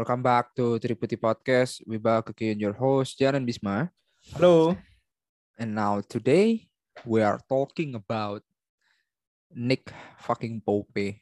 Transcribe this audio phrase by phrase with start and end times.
[0.00, 1.84] welcome back to Triputi Podcast.
[1.84, 3.92] We back again your host Jan and Bisma.
[4.32, 4.72] Halo.
[5.60, 6.72] And now today
[7.04, 8.40] we are talking about
[9.52, 9.92] Nick
[10.24, 10.88] fucking Pope.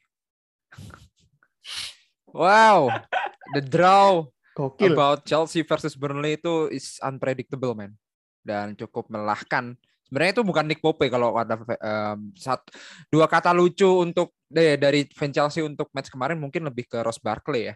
[2.31, 3.03] wow,
[3.51, 4.23] the draw
[4.55, 4.95] Gokil.
[4.95, 7.99] about Chelsea versus Burnley itu is unpredictable man
[8.47, 9.75] dan cukup melelahkan.
[10.07, 12.63] Sebenarnya itu bukan Nick Pope kalau ada um, sat,
[13.11, 17.19] dua kata lucu untuk deh, dari fan Chelsea untuk match kemarin mungkin lebih ke Ross
[17.19, 17.75] Barkley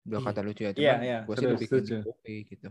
[0.00, 0.26] Dua Iya.
[0.32, 0.72] kata lucu ya.
[0.72, 1.78] Iya, Cuman iya, gue sih lebih ke
[2.48, 2.68] gitu.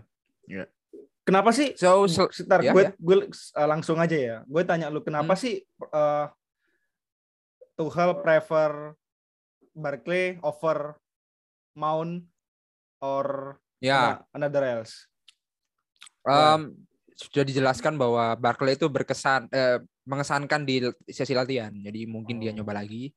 [1.21, 1.77] Kenapa sih?
[1.77, 2.91] So, so Sebentar, ya, gue ya.
[2.97, 4.37] gue uh, langsung aja ya.
[4.49, 5.41] Gue tanya lu kenapa Hmm.
[5.41, 5.61] sih
[5.93, 6.25] uh,
[7.77, 8.97] Tuchel prefer
[9.77, 10.97] Barkley over
[11.77, 12.25] Mount
[12.99, 15.05] or ya ano- another else?
[16.27, 16.75] um,
[17.15, 21.71] sudah dijelaskan bahwa Barkley itu berkesan eh, mengesankan di sesi latihan.
[21.71, 22.59] Jadi mungkin dia Oh.
[22.59, 23.13] nyoba lagi.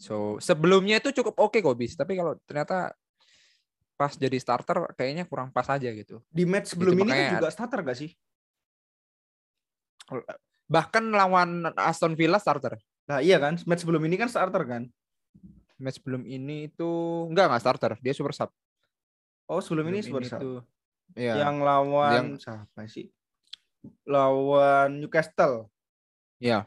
[0.00, 2.90] So sebelumnya itu cukup oke kok bis, tapi kalau ternyata
[4.00, 6.24] pas jadi starter kayaknya kurang pas aja gitu.
[6.32, 8.10] Di match sebelum ini kan makanya- juga starter gak sih?
[10.70, 12.80] Bahkan lawan Aston Villa starter.
[13.04, 14.82] Nah iya kan, match sebelum ini kan starter kan?
[15.76, 16.88] Match sebelum ini itu
[17.28, 18.48] enggak enggak starter, dia super sub.
[19.50, 20.40] Oh sebelum ini super sub.
[20.40, 20.52] itu
[21.12, 21.42] Iya.
[21.42, 23.10] Yang lawan Yang- siapa sih?
[24.06, 25.66] Lawan Newcastle.
[26.38, 26.64] Iya.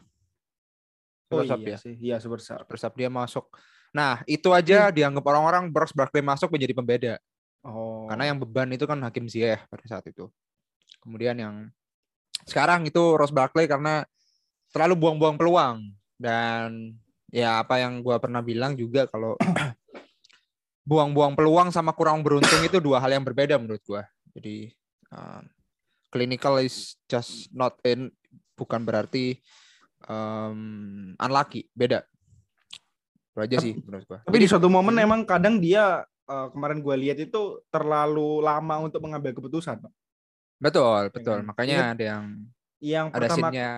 [1.32, 1.78] Oh Super sub iya ya.
[1.80, 2.60] sih, iya super sub.
[2.62, 3.48] Super sub dia masuk.
[3.94, 7.14] Nah, itu aja dianggap orang-orang Bros Barkley masuk menjadi pembeda.
[7.64, 8.10] Oh.
[8.12, 10.28] Karena yang beban itu kan Hakim Ziyech pada saat itu.
[11.00, 11.72] Kemudian yang
[12.44, 14.04] sekarang itu Ross Barkley karena
[14.76, 15.78] terlalu buang-buang peluang
[16.20, 16.96] dan
[17.32, 19.40] ya apa yang gua pernah bilang juga kalau
[20.90, 24.04] buang-buang peluang sama kurang beruntung itu dua hal yang berbeda menurut gua.
[24.36, 24.76] Jadi
[25.16, 25.40] uh,
[26.12, 28.12] clinical is just not in
[28.60, 29.40] bukan berarti
[30.08, 32.04] um, unlucky, beda.
[33.34, 34.20] Itu aja sih menurut gua.
[34.22, 35.04] Tapi di suatu momen Hmm.
[35.04, 39.76] emang kadang dia eh, kemarin gue lihat itu terlalu lama untuk mengambil keputusan.
[39.78, 39.92] Pak.
[40.56, 41.38] Betul, betul.
[41.38, 41.46] kan?
[41.46, 42.26] Makanya Ingat ada yang
[42.80, 43.70] Yang ada pertama scene-nya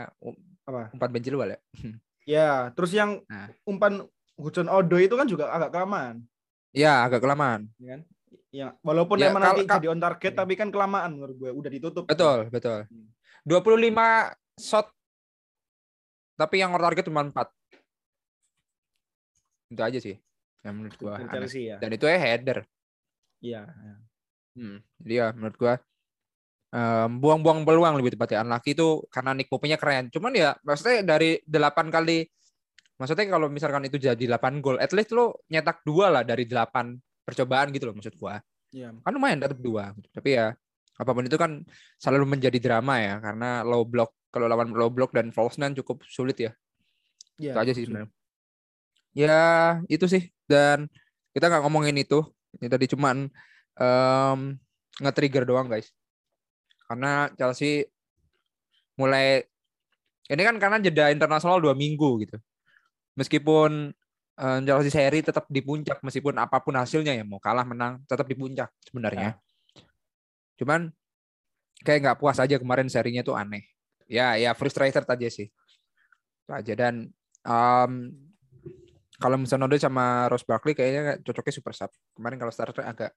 [0.62, 0.82] apa?
[0.92, 1.60] umpan benjilwal ya.
[2.28, 3.50] Ya, terus yang Nah.
[3.64, 4.02] umpan
[4.36, 6.26] Hudson Odo itu kan juga agak kelamaan,
[6.70, 7.70] Ya, agak kelamaan.
[7.78, 8.02] ya kan?
[8.50, 11.50] Yang walaupun Ya, emang kalau- nanti kal- jadi on target tapi kan kelamaan menurut gue,
[11.50, 12.04] udah ditutup.
[12.06, 12.86] Betul, betul.
[12.86, 13.10] Hmm.
[13.42, 14.90] 25 shot
[16.36, 17.50] tapi yang on target cuma 4.
[19.76, 20.16] Itu aja sih
[20.64, 21.20] yang menurut gua.
[21.30, 21.78] Chelsea ya.
[21.78, 22.60] Dan itu ya header.
[23.44, 23.62] Iya.
[23.68, 23.96] ya.
[24.56, 24.78] Hmm.
[25.04, 25.74] Jadi ya menurut gua
[26.72, 30.08] em, buang-buang peluang lebih tepatnya unlucky itu karena Nick Pope-nya keren.
[30.10, 32.24] Cuman ya maksudnya dari 8 kali
[32.96, 36.96] maksudnya kalau misalkan itu jadi 8 gol, at least lo nyetak dua lah dari 8
[37.28, 38.40] percobaan gitu loh maksud gua.
[38.76, 38.92] Iya.
[38.92, 40.52] kan lumayan tetap dua tapi ya
[41.00, 41.64] apa pun itu kan
[41.96, 46.04] selalu menjadi drama ya karena low block kalau lawan low block dan false nine cukup
[46.04, 46.52] sulit ya
[47.40, 47.52] Iya.
[47.56, 48.12] itu aja sih sebenarnya
[49.16, 50.30] ya itu sih.
[50.46, 50.92] Dan
[51.32, 52.22] kita nggak ngomongin itu.
[52.60, 53.32] Ini tadi cuman
[53.80, 54.40] em,
[55.02, 55.90] nge-trigger doang guys.
[56.86, 57.90] Karena Chelsea
[58.96, 59.44] mulai
[60.32, 62.38] ini kan karena jeda internasional dua minggu gitu.
[63.18, 63.92] Meskipun
[64.40, 68.28] eh, Chelsea seri tetap di puncak meskipun apa pun hasilnya ya mau kalah menang tetap
[68.28, 69.40] di puncak sebenarnya.
[70.56, 70.92] Cuman
[71.84, 73.68] kayak nggak puas aja kemarin serinya tuh aneh.
[74.08, 75.52] Ya ya frustrated aja sih.
[76.46, 76.74] Itu aja.
[76.78, 77.12] Dan
[77.44, 77.92] em,
[79.16, 83.12] kalau misalnya Odo sama Ross Barkley kayaknya cocoknya super sub kemarin kalau starter agak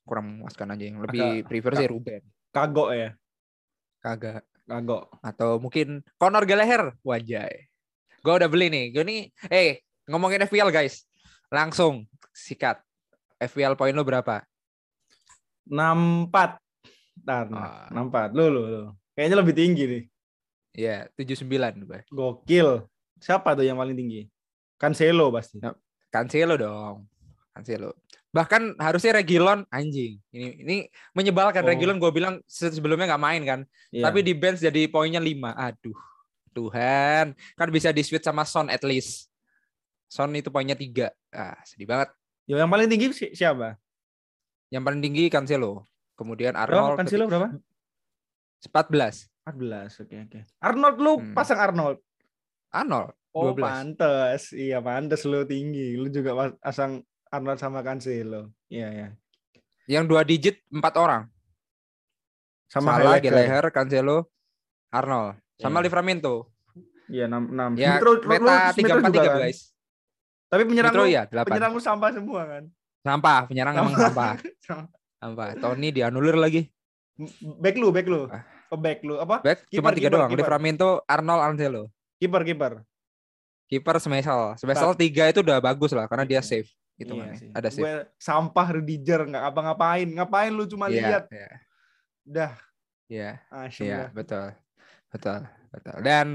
[0.00, 3.10] kurang memuaskan aja yang lebih Agak- prefer sih Ruben Kagok ya.
[3.98, 5.10] kagak Kagok.
[5.20, 7.68] atau mungkin Conor Gallagher wajay
[8.20, 11.04] gue udah beli nih gue nih eh ngomongin FPL guys
[11.48, 12.80] langsung sikat
[13.38, 14.44] FPL poin lo berapa
[15.66, 16.58] 64.
[17.20, 17.86] Ntar, Ah.
[17.90, 18.32] 64.
[18.32, 18.82] Lu, lu, lu.
[19.12, 20.04] Kayaknya lebih tinggi nih.
[20.70, 22.86] ya 79 gue Gokil.
[23.18, 24.30] Siapa tuh yang paling tinggi?
[24.80, 25.60] Cancelo pasti.
[26.08, 27.04] Cancelo dong
[27.52, 27.92] Cancelo
[28.30, 30.76] bahkan harusnya Regilon anjing ini ini
[31.12, 31.68] menyebalkan Oh.
[31.68, 33.60] Regilon gue bilang se- sebelumnya nggak main kan
[33.90, 34.06] Iya.
[34.06, 35.98] tapi di bench jadi poinnya 5 aduh
[36.50, 39.26] Tuhan kan bisa di switch sama Son at least
[40.06, 42.10] Son itu poinnya 3 ah sedih banget
[42.46, 43.78] Ya, yang paling tinggi si- siapa?
[44.68, 45.82] yang paling tinggi Cancelo
[46.14, 46.70] kemudian Berapa?
[46.86, 47.48] Arnold Cancelo berapa?
[48.62, 49.98] 14 14.
[49.98, 50.40] Oke, oke.
[50.60, 51.32] Arnold lu Hmm.
[51.32, 51.98] pasang Arnold.
[52.70, 54.50] Arnold Oh, 12 pantes.
[54.50, 55.94] Iya, pantes lu tinggi.
[55.94, 56.98] Lu juga pas- pasang
[57.28, 58.50] Arnold sama Cancelo.
[58.66, 59.08] Iya, iya.
[59.86, 61.26] yang dua digit empat orang
[62.66, 63.18] Sama Salah.
[63.18, 64.30] Gallagher, Cancelo,
[64.88, 65.90] Arnold, sama Iya.
[65.90, 66.34] Livramento.
[67.10, 67.74] Iya, 6 6.
[67.74, 69.74] Ya meta tiga empat tiga guys.
[70.46, 71.50] Tapi penyerang Metro lu, ya delapan.
[71.50, 72.62] penyerang lu sampah semua kan.
[73.02, 74.34] Sampah, penyerang emang sampah.
[75.18, 75.48] Sampah.
[75.62, 76.70] Tony dianulir lagi.
[77.58, 78.30] Back lu, back lu.
[78.30, 78.46] Ah.
[78.70, 79.18] Oh, back lu.
[79.18, 79.42] Apa?
[79.42, 80.30] Back cuma tiga doang.
[80.30, 81.90] Livramento, Arnold, Cancelo.
[82.22, 82.72] Kiper, kiper.
[83.70, 84.58] Kiper Smesal.
[84.58, 86.44] Smesal tiga itu udah bagus lah karena dia Iya.
[86.44, 86.70] save.
[87.00, 87.48] itu Iya sih.
[87.56, 87.80] Ada sih.
[87.80, 90.04] Gue sampah Rudiger nggak apa-ngapain.
[90.04, 91.24] Ngapain lu cuma Iya, lihat?
[91.32, 91.48] iya,
[92.28, 92.52] Dah,
[93.08, 93.30] iya.
[93.48, 94.08] asyik Iya, dah.
[94.12, 94.46] betul.
[95.08, 95.40] Betul,
[95.72, 95.96] betul.
[96.04, 96.26] Dan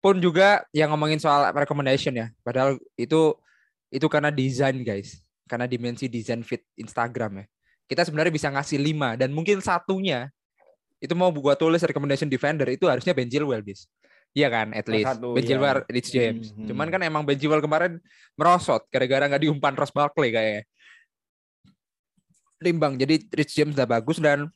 [0.00, 2.32] pun juga yang ngomongin soal recommendation ya.
[2.40, 3.36] Padahal itu
[3.92, 5.20] itu karena desain, guys.
[5.44, 7.46] Karena dimensi desain fit Instagram ya.
[7.84, 10.32] Kita sebenarnya bisa ngasih lima dan mungkin satunya
[10.96, 13.60] itu mau gua tulis recommendation defender itu harusnya Ben Chilwell.
[14.36, 15.08] Iya kan, at least.
[15.08, 15.82] satu, ben iya.
[15.88, 16.52] Rich James.
[16.52, 16.94] Hmm, Cuman hmm.
[16.94, 17.98] kan emang Ben Chilwell kemarin
[18.36, 20.62] merosot gara-gara nggak diumpan Ross Barkley kayaknya.
[22.58, 22.98] Rimbang.
[22.98, 24.50] Jadi Rich James udah bagus dan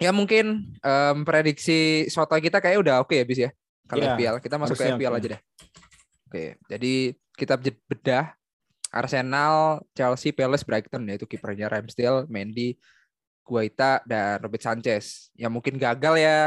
[0.00, 3.50] ya mungkin em, prediksi Sota kita kayak udah oke ya bis ya.
[3.84, 5.40] Kalau Iya, FPL kita masuk ke FPL aja deh.
[6.30, 6.94] Oke, jadi
[7.34, 8.32] kita bed- bedah
[8.94, 12.78] Arsenal, Chelsea, Palace, Brighton yaitu kipernya Ramsdale, Mendy,
[13.42, 15.28] Guaita dan Robert Sanchez.
[15.34, 16.38] Yang mungkin gagal ya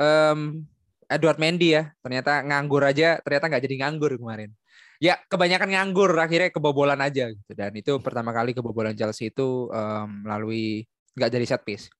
[0.00, 0.64] em,
[1.10, 1.90] Edward Mendy ya.
[1.98, 4.54] Ternyata nganggur aja, ternyata nggak jadi nganggur kemarin.
[5.00, 7.52] Ya kebanyakan nganggur akhirnya kebobolan aja gitu.
[7.56, 10.86] Dan itu pertama kali kebobolan Chelsea itu em, melalui
[11.18, 11.90] nggak jadi set piece.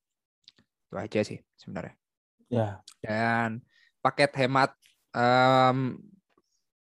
[0.87, 1.95] Itu aja sih sebenarnya
[2.51, 2.83] Ya.
[2.99, 3.63] dan
[4.03, 4.75] paket hemat
[5.15, 5.99] em,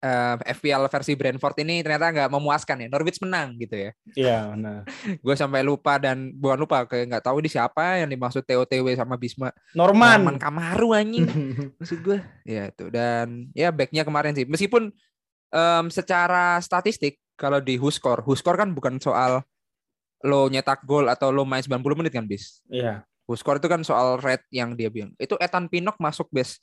[0.02, 2.88] em, FPL versi Brentford ini ternyata nggak memuaskan ya.
[2.90, 3.92] Norwich menang gitu ya.
[4.18, 4.82] Iya, nah.
[5.26, 9.16] Gue sampai lupa dan bukan lupa kayak nggak tahu di siapa yang dimaksud TOTW sama
[9.16, 9.54] Bisma.
[9.78, 10.26] Norman.
[10.26, 11.30] Norman Kamaru anjing.
[11.80, 14.50] Maksud gue ya itu dan ya backnya kemarin sih.
[14.50, 14.90] Meskipun
[15.54, 19.46] em, secara statistik kalau di Huskor, Huskor kan bukan soal
[20.22, 22.62] lo nyetak gol atau lo main 90 menit kan bis.
[22.70, 23.06] Iya.
[23.26, 25.14] Huskor itu kan soal rate yang dia bilang.
[25.18, 26.62] Itu Ethan Pinnock masuk best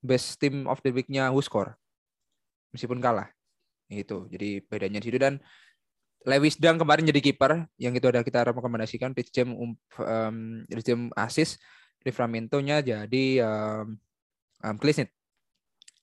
[0.00, 1.74] best team of the week-nya Huskor.
[2.70, 3.28] Meskipun kalah.
[3.90, 4.30] Itu.
[4.30, 5.42] Jadi bedanya di situ dan
[6.28, 9.72] Lewis Dang kemarin jadi kiper yang itu ada kita rekomendasikan Rich James um,
[10.04, 10.36] um,
[10.68, 11.56] Rich James assist
[12.04, 13.96] Livramento-nya jadi um,
[14.64, 15.10] um, clean sheet.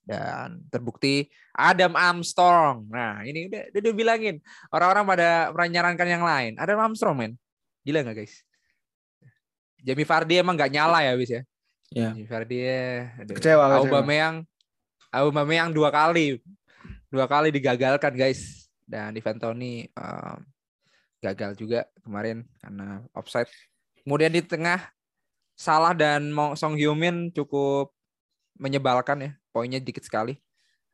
[0.07, 2.87] dan terbukti Adam Armstrong.
[2.87, 4.39] Nah, ini udah udah, udah bilangin
[4.71, 6.51] orang-orang pada pernah nyarankan yang lain.
[6.55, 7.33] Adam Armstrong, men.
[7.83, 8.39] Gila nggak, guys?
[9.83, 11.41] Jamie Vardy emang nggak nyala ya, bis ya.
[11.91, 12.09] Iya.
[12.15, 12.87] Jamie Vardy ya.
[13.19, 13.35] aduh.
[13.35, 13.83] Kecewa, kecewa.
[13.83, 14.35] Aubameyang,
[15.11, 16.39] Aubameyang dua kali,
[17.07, 18.67] dua kali digagalkan, guys.
[18.81, 20.39] Dan Ivan Toni um,
[21.19, 23.51] gagal juga kemarin karena offside.
[24.01, 24.79] Kemudian di tengah
[25.51, 27.91] Salah dan Song Hyo-min cukup
[28.55, 30.39] menyebalkan ya, poinnya dikit sekali.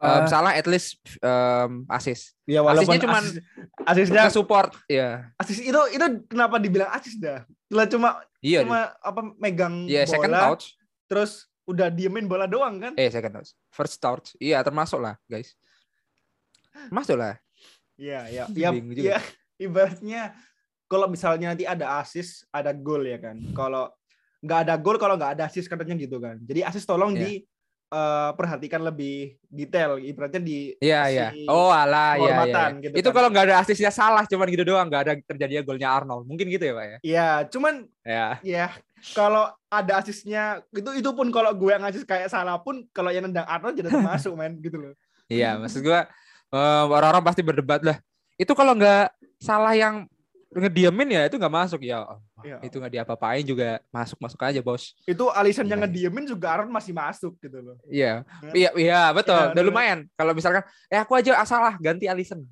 [0.02, 0.28] Um, Ah.
[0.28, 2.36] Salah at least um, assist.
[2.44, 3.40] Ya walaupun Asisnya cuman- asis,
[4.10, 5.32] asisnya support, ya.
[5.38, 7.46] asis itu itu kenapa dibilang asis dah?
[7.70, 10.76] Lah cuma Iya, cuma apa megang second bola touch.
[11.08, 12.94] terus udah diemin bola doang kan?
[12.98, 13.56] Eh, second touch.
[13.70, 14.36] First touch.
[14.36, 15.56] Iya, termasuk lah, guys.
[16.90, 17.38] Masuk lah.
[17.96, 18.44] Iya, iya.
[18.54, 19.18] Ya, ya,
[19.58, 20.34] ibaratnya
[20.86, 23.38] kalau misalnya nanti ada asis, ada gol ya kan.
[23.54, 23.90] Kalau
[24.44, 26.38] nggak ada gol, kalau nggak ada asis katanya gitu kan.
[26.44, 27.22] Jadi asis tolong Iya.
[27.22, 27.32] di
[27.94, 30.02] eh, perhatikan lebih detail.
[30.02, 31.28] Ibaratnya di Iya, iya.
[31.46, 32.34] Oh, alah, iya, iya.
[32.42, 32.82] penghormatan iya.
[32.82, 33.16] gitu Itu kan.
[33.22, 36.26] kalau nggak ada asisnya salah, cuman gitu doang, nggak ada terjadinya golnya Arnold.
[36.26, 36.98] Mungkin gitu ya, Pak ya?
[37.06, 38.28] Iya, cuman Ya.
[38.42, 38.68] ya
[39.14, 43.30] kalau ada asisnya itu itu pun kalau gue yang asis kayak salah pun kalau yang
[43.30, 44.94] nendang Arnold jadi termasuk men gitu loh.
[45.30, 46.10] Iya, maksud gua
[46.54, 47.98] eh, orang-orang pasti berdebat lah.
[48.38, 50.06] Itu kalau nggak salah yang
[50.54, 52.06] ngediamin ya itu nggak masuk ya.
[52.46, 52.62] Iya.
[52.62, 54.94] Itu nggak diapa-apain juga masuk masuk aja bos.
[55.04, 55.90] Itu Alisson yang Iya.
[55.90, 57.78] ngediemin juga Arnold masih masuk gitu loh.
[57.90, 58.54] Iya, Kan?
[58.54, 59.34] iya, iya betul.
[59.34, 60.00] Iya, Udah lumayan.
[60.14, 62.46] Kalau misalkan, eh aku aja salah ganti Alisson.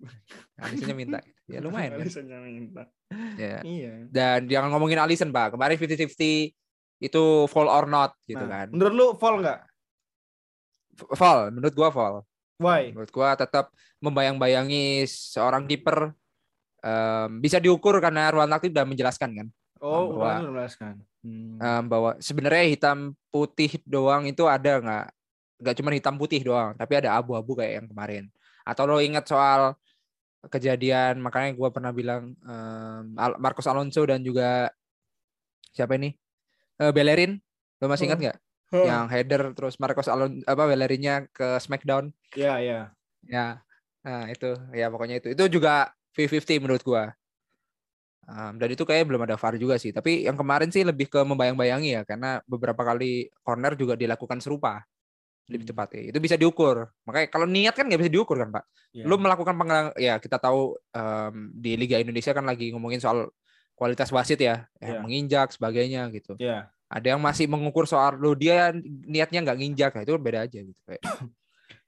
[0.64, 1.18] Alisonnya minta.
[1.50, 1.98] Ya lumayan.
[1.98, 2.06] kan?
[2.06, 2.88] Alisson yang minta.
[3.36, 3.60] Ya.
[3.60, 3.92] Iya.
[4.08, 5.52] Dan jangan ngomongin Alisson pak.
[5.52, 6.56] Kemarin 50-50
[7.02, 8.66] itu fall or not gitu Nah, kan.
[8.72, 9.58] Menurut lu fall nggak?
[11.12, 12.22] Fall, menurut gua fall.
[12.62, 12.94] Why?
[12.94, 16.14] Menurut gua tetap membayang-bayangi seorang kiper
[16.80, 19.48] em, bisa diukur karena Ruan Latif sudah menjelaskan kan
[19.82, 20.94] Oh, Bahwa- bahwa, menjelaskan.
[21.22, 21.58] Hmm.
[21.58, 25.06] em, bahwa sebenarnya hitam putih doang itu ada nggak
[25.62, 28.24] nggak cuma hitam putih doang tapi ada abu-abu kayak yang kemarin
[28.62, 29.74] atau lo ingat soal
[30.44, 32.34] kejadian makanya gua pernah bilang
[33.14, 34.70] Al- Marcos Alonso dan juga
[35.70, 36.14] siapa ini
[36.78, 37.38] Eh, Bellerin
[37.78, 38.34] lo masih ingat Oh.
[38.72, 38.88] Huh.
[38.88, 42.88] yang header terus Marcos Alonso apa Bellerinnya ke Smackdown Ya, ya.
[43.22, 43.60] Ya,
[44.00, 45.28] nah itu ya pokoknya itu.
[45.36, 47.12] Itu juga 50-50 menurut gua.
[48.22, 49.90] Um, dan itu kayak belum ada VAR juga sih.
[49.90, 54.86] Tapi yang kemarin sih lebih ke membayang-bayangi ya, karena beberapa kali corner juga dilakukan serupa
[55.50, 55.70] lebih Hmm.
[55.74, 56.02] tepatnya.
[56.14, 56.86] Itu bisa diukur.
[57.04, 58.64] Makanya kalau niat kan nggak bisa diukur kan Pak.
[58.94, 59.04] Ya.
[59.04, 63.28] Lu melakukan penggalang, ya kita tahu um, di Liga Indonesia kan lagi ngomongin soal
[63.74, 65.02] kualitas wasit ya, Ya.
[65.02, 66.38] menginjak sebagainya gitu.
[66.38, 66.70] Ya.
[66.92, 68.68] Ada yang masih mengukur soal lu dia
[69.08, 70.80] niatnya nggak nginjak, nah, itu beda aja gitu.
[70.84, 71.02] Kayak.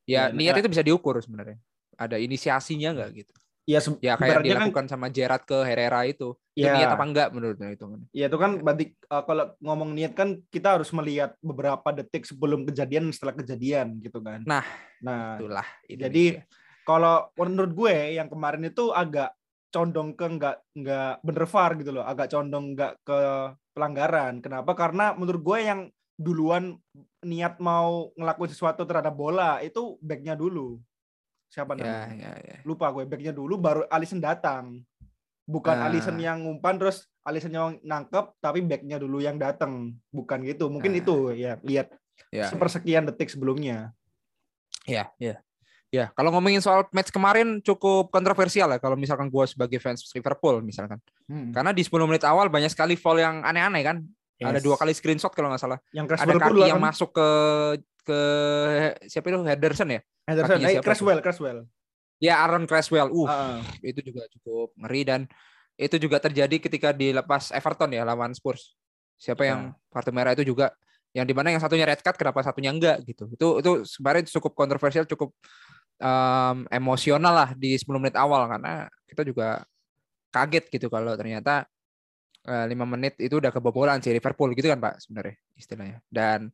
[0.09, 1.61] ya Ya, niat itu bisa diukur sebenarnya.
[2.01, 3.33] Ada inisiasinya nggak gitu?
[3.65, 6.37] Ya, Ya kayak kan, dilakukan sama Gerard ke Herrera itu.
[6.53, 7.85] Itu ya, niat apa enggak menurutnya itu?
[8.13, 12.69] ya itu kan berarti uh, kalau ngomong niat kan kita harus melihat beberapa detik sebelum
[12.69, 14.45] kejadian setelah kejadian gitu kan.
[14.45, 14.65] Nah,
[15.01, 15.67] nah Itulah.
[15.89, 16.63] Jadi, Indonesia.
[16.85, 19.33] Kalau menurut gue yang kemarin itu agak
[19.73, 23.19] condong ke nggak nggak bener VAR gitu loh, agak condong nggak ke
[23.75, 24.38] pelanggaran.
[24.38, 24.73] Kenapa?
[24.73, 25.81] Karena menurut gue yang
[26.14, 26.78] duluan
[27.21, 30.78] niat mau ngelakuin sesuatu terhadap bola itu backnya dulu.
[31.50, 32.31] Siapa Ya, namanya?
[32.38, 32.57] ya, ya.
[32.62, 34.78] Lupa gue backnya dulu baru Alisson datang.
[35.45, 35.90] Bukan Nah.
[35.90, 39.93] Alisson yang ngumpan terus Alisson yang nangkep tapi backnya dulu yang datang.
[40.09, 40.71] Bukan gitu.
[40.71, 41.00] Mungkin Nah.
[41.02, 41.90] itu ya lihat
[42.31, 43.90] Ya, sepersekian detik sebelumnya.
[44.87, 45.43] ya, ya.
[45.95, 50.59] Ya, kalau ngomongin soal match kemarin cukup kontroversial ya kalau misalkan gua sebagai fans Liverpool
[50.59, 50.99] misalkan.
[51.31, 51.55] Hmm.
[51.55, 53.97] Karena di 10 menit awal banyak sekali foul yang aneh-aneh kan.
[54.35, 54.67] Ada Yes.
[54.67, 55.79] dua kali screenshot kalau nggak salah.
[55.95, 56.91] yang Ada kaki yang kan.
[56.91, 57.29] masuk ke
[58.03, 58.21] ke
[59.07, 60.01] siapa itu Henderson ya?
[60.27, 61.59] Henderson, kakinya eh, siapa Cresswell, Cresswell.
[62.19, 63.09] Ya Aaron Cresswell.
[63.09, 65.21] Uh, Ah, itu juga cukup ngeri dan
[65.77, 68.75] itu juga terjadi ketika dilepas Everton ya lawan Spurs.
[69.15, 69.55] Siapa Ya.
[69.55, 70.75] yang kartu merah itu juga
[71.15, 73.31] yang di mana yang satunya red card kenapa satunya enggak gitu.
[73.31, 75.31] Itu itu sebenarnya cukup kontroversial, cukup
[76.05, 79.65] em, emosional lah di 10 menit awal karena kita juga
[80.35, 81.65] kaget gitu kalau ternyata
[82.45, 85.99] eh, lima menit itu udah kebobolan si Liverpool gitu kan Pak sebenarnya istilahnya.
[86.13, 86.53] Dan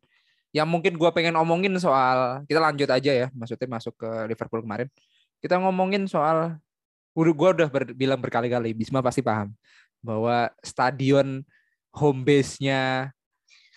[0.54, 4.88] yang mungkin gua pengen omongin soal kita lanjut aja ya, maksudnya masuk ke Liverpool kemarin.
[5.42, 6.59] Kita ngomongin soal
[7.14, 9.52] gua udah ber- bilang berkali-kali, Bisma pasti paham
[10.00, 11.45] bahwa stadion
[11.92, 13.12] home base-nya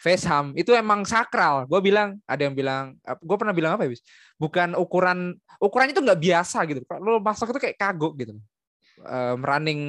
[0.04, 1.64] West Ham itu emang sakral.
[1.66, 4.04] Gue bilang, ada yang bilang, gue pernah bilang apa ya, Bis?
[4.36, 6.84] Bukan ukuran, ukurannya itu nggak biasa gitu.
[6.84, 8.36] Kalau masuk itu kayak kagok gitu.
[9.08, 9.82] Em, running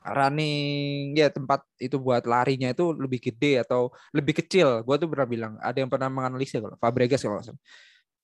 [0.00, 4.80] running ya tempat itu buat larinya itu lebih gede atau lebih kecil.
[4.84, 7.60] Gue tuh pernah bilang, ada yang pernah menganalisa kalau Fabregas kalau salah.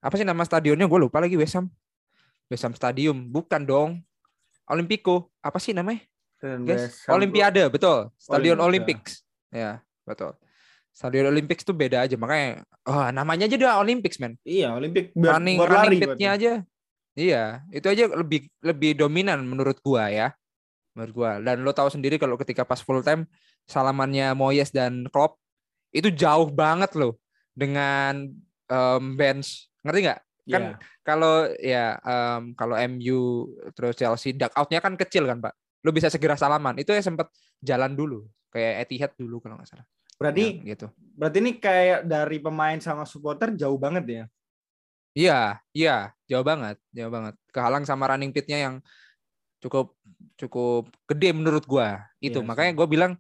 [0.01, 0.89] Apa sih nama stadionnya?
[0.89, 1.69] Gue lupa lagi West Ham.
[2.53, 3.27] West Ham Stadium.
[3.29, 4.05] Bukan dong.
[4.69, 5.33] Olimpico.
[5.41, 6.05] Apa sih namanya?
[6.37, 8.13] Guys, Olimpiade, betul.
[8.21, 8.61] Stadion.
[8.61, 9.25] Olympics.
[9.49, 10.37] Ya, betul.
[10.97, 12.17] Stadion Olympics tuh beda aja.
[12.17, 14.33] Makanya, oh, namanya aja udah Olympics, man.
[14.49, 16.53] Iya, Olimpik buat, running buat running pitnya aja.
[17.13, 20.33] Iya, itu aja lebih lebih dominan menurut gua ya.
[20.97, 21.31] Menurut gua.
[21.45, 23.29] Dan lo tahu sendiri kalau ketika pas full time
[23.69, 25.37] salamannya Moyes dan Klopp
[25.93, 27.21] itu jauh banget loh
[27.53, 28.33] dengan
[28.69, 29.69] em, bench.
[29.85, 30.21] Ngerti nggak?
[30.49, 30.75] Kan Iya.
[31.05, 35.53] kalau ya em, kalau MU terus Chelsea duck outnya kan kecil kan, Pak.
[35.85, 36.81] Lo bisa segera salaman.
[36.81, 37.29] Itu ya sempat
[37.61, 39.85] jalan dulu kayak Etihad dulu kalau nggak salah.
[40.17, 40.87] Berarti Ya, gitu.
[41.17, 44.25] berarti ini kayak dari pemain sama supporter jauh banget ya.
[45.17, 45.41] Iya,
[45.73, 45.97] iya,
[46.29, 47.35] jauh banget, jauh banget.
[47.49, 48.75] Kehalang sama running pitnya yang
[49.65, 49.97] cukup
[50.37, 52.05] cukup gede menurut gua.
[52.21, 53.13] Itu Iya makanya gue bilang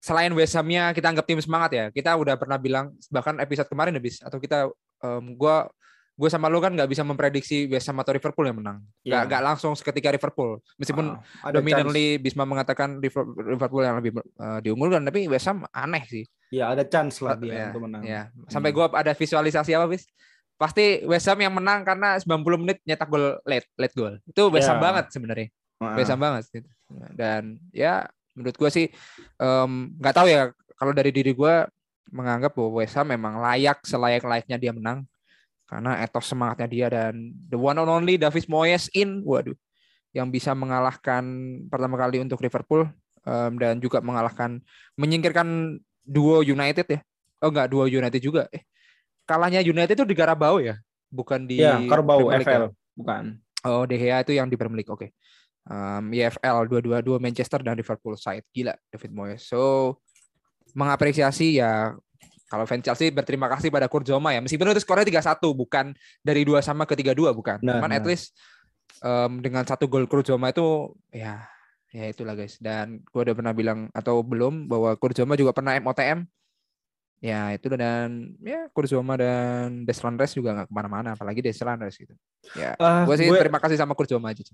[0.00, 1.84] selain West Ham-nya kita anggap tim semangat ya.
[1.92, 4.72] Kita udah pernah bilang bahkan episode kemarin habis atau kita
[5.04, 5.68] em, gua
[6.16, 8.80] gue sama lu kan nggak bisa memprediksi West Ham atau Liverpool yang menang.
[9.04, 9.28] Nggak Iya.
[9.28, 10.64] nggak langsung seketika Liverpool.
[10.74, 11.54] Meskipun Ah, ada chance.
[11.54, 16.24] dominantly Bisma mengatakan Liver- Liverpool yang lebih eh, diunggulkan, tapi West Ham aneh sih.
[16.48, 18.00] Iya, ada chance lah dia ya, untuk menang.
[18.00, 18.32] ya.
[18.46, 18.80] Sampai Hmm.
[18.80, 20.08] gua ada visualisasi apa, Bis?
[20.56, 24.16] Pasti West Ham yang menang karena 90 menit nyetak gol late, late goal.
[24.24, 24.82] Itu West Ham Ya.
[24.82, 25.48] banget sebenarnya.
[25.76, 25.92] Ah.
[25.92, 26.68] West Ham banget gitu.
[27.12, 28.88] Dan ya menurut gua sih
[30.00, 31.68] nggak tahu ya kalau dari diri gua
[32.08, 35.04] menganggap bahwa West Ham memang layak selayak-layaknya dia menang
[35.66, 39.54] karena etos semangatnya dia dan the one and only David Moyes in waduh
[40.14, 41.22] yang bisa mengalahkan
[41.68, 42.86] pertama kali untuk Liverpool
[43.26, 44.62] em, dan juga mengalahkan
[44.94, 47.00] menyingkirkan duo United ya
[47.42, 48.62] oh enggak duo United juga eh
[49.26, 50.78] kalahnya United itu di Carabao ya
[51.10, 52.58] bukan di Iya, Carabao Premier League ya?
[52.58, 53.24] FL, bukan.
[53.66, 54.92] Oh, De Gea itu yang di Premier League.
[54.92, 55.10] Oke.
[55.66, 58.46] Um, EFL dua-dua-dua Manchester dan Liverpool side.
[58.54, 59.42] Gila David Moyes.
[59.50, 59.98] So
[60.76, 61.96] mengapresiasi ya
[62.46, 64.38] kalau fans Chelsea berterima kasih pada Kurt Zouma ya.
[64.38, 65.90] Meskipun itu skornya 3-1 bukan
[66.22, 67.58] dari 2 sama ke 3-2 bukan.
[67.62, 67.98] Nah, Cuman nah.
[67.98, 68.38] at least
[69.02, 71.42] um, dengan satu gol Kurt Zouma itu ya
[71.90, 72.58] ya itulah guys.
[72.62, 76.22] Dan gue udah pernah bilang atau belum bahwa Kurt Zouma juga pernah MOTM.
[77.24, 81.80] Ya itu dan ya Kurt Zouma dan Deslan Rice juga nggak ke mana-mana apalagi Deslan
[81.82, 82.14] Rice gitu.
[82.54, 84.44] Ya Ah, gue sih gue, terima kasih sama Kurt Zouma aja.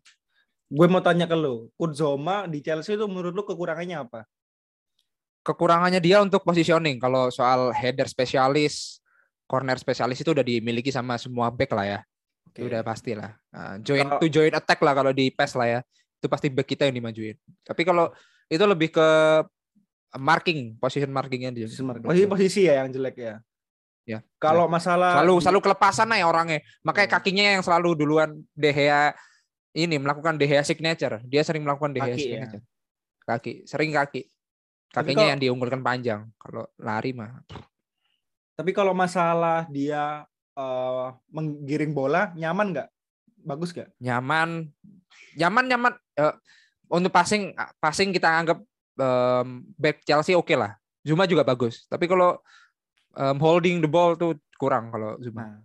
[0.73, 4.25] gue mau tanya ke lu, Kurzoma di Chelsea itu menurut lu kekurangannya apa?
[5.43, 6.99] Kekurangannya dia untuk positioning.
[6.99, 9.03] Kalau soal header spesialis,
[9.45, 12.01] corner spesialis itu udah dimiliki sama semua back lah ya.
[12.49, 12.69] Itu Oke.
[12.71, 13.35] udah pasti lah.
[13.51, 15.81] Nah, join Kalau- to join attack lah kalau di PES lah ya.
[16.23, 17.35] Itu pasti back kita yang dimajuin.
[17.67, 18.15] Tapi kalau
[18.47, 19.09] itu lebih ke
[20.15, 21.67] marking, position markingnya dia.
[21.67, 23.35] Posisi posisi ya yang jelek ya.
[24.03, 26.59] Ya, Kalau masalah Selalu selalu kelepasan lah ya orangnya.
[26.83, 27.17] Makanya Hmm.
[27.23, 29.15] kakinya yang selalu duluan De Gea
[29.73, 31.23] ini melakukan De Gea signature.
[31.23, 32.27] Dia sering melakukan De Gea Kaki ya.
[32.43, 32.63] signature.
[33.23, 34.27] Kaki, sering kaki.
[34.93, 36.29] Kakinya kalau- yang diunggulkan panjang.
[36.37, 37.41] Kalau lari mah.
[38.53, 42.89] Tapi kalau masalah dia eh, menggiring bola nyaman nggak?
[43.43, 43.89] Bagus nggak?
[43.99, 44.69] nyaman.
[45.41, 45.93] Nyaman nyaman.
[46.21, 46.35] Eh,
[46.93, 48.61] untuk passing passing kita anggap
[49.01, 50.77] em, back Chelsea oke lah.
[51.01, 51.89] Zuma juga bagus.
[51.89, 52.37] Tapi kalau
[53.17, 55.41] em, holding the ball tuh kurang kalau Zuma.
[55.41, 55.57] Nah,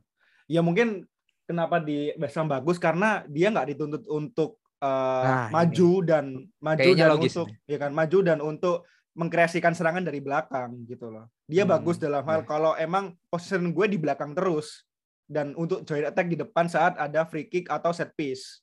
[0.48, 1.04] ya mungkin
[1.44, 6.26] kenapa di West bagus karena dia nggak dituntut untuk uh, Nah, maju dan
[6.60, 8.78] maju Kayaknya dan logis untuk ya kan maju dan untuk
[9.18, 11.26] mengkreasikan serangan dari belakang gitu loh.
[11.44, 12.46] Dia Hmm, bagus dalam hal ya.
[12.46, 14.86] kalau emang position gue di belakang terus
[15.26, 18.62] dan untuk join attack di depan saat ada free kick atau set piece.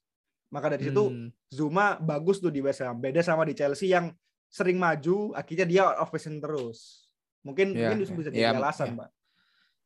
[0.49, 1.28] Maka dari situ Hmm.
[1.50, 2.96] Zuma bagus tuh di West Ham.
[2.96, 4.14] Beda sama di Chelsea yang
[4.46, 7.11] sering maju akhirnya dia out of position terus.
[7.42, 8.16] Mungkin Ya, mungkin itu ya.
[8.16, 8.96] bisa Ya, jadi alasan, ya.
[8.96, 9.11] Pak.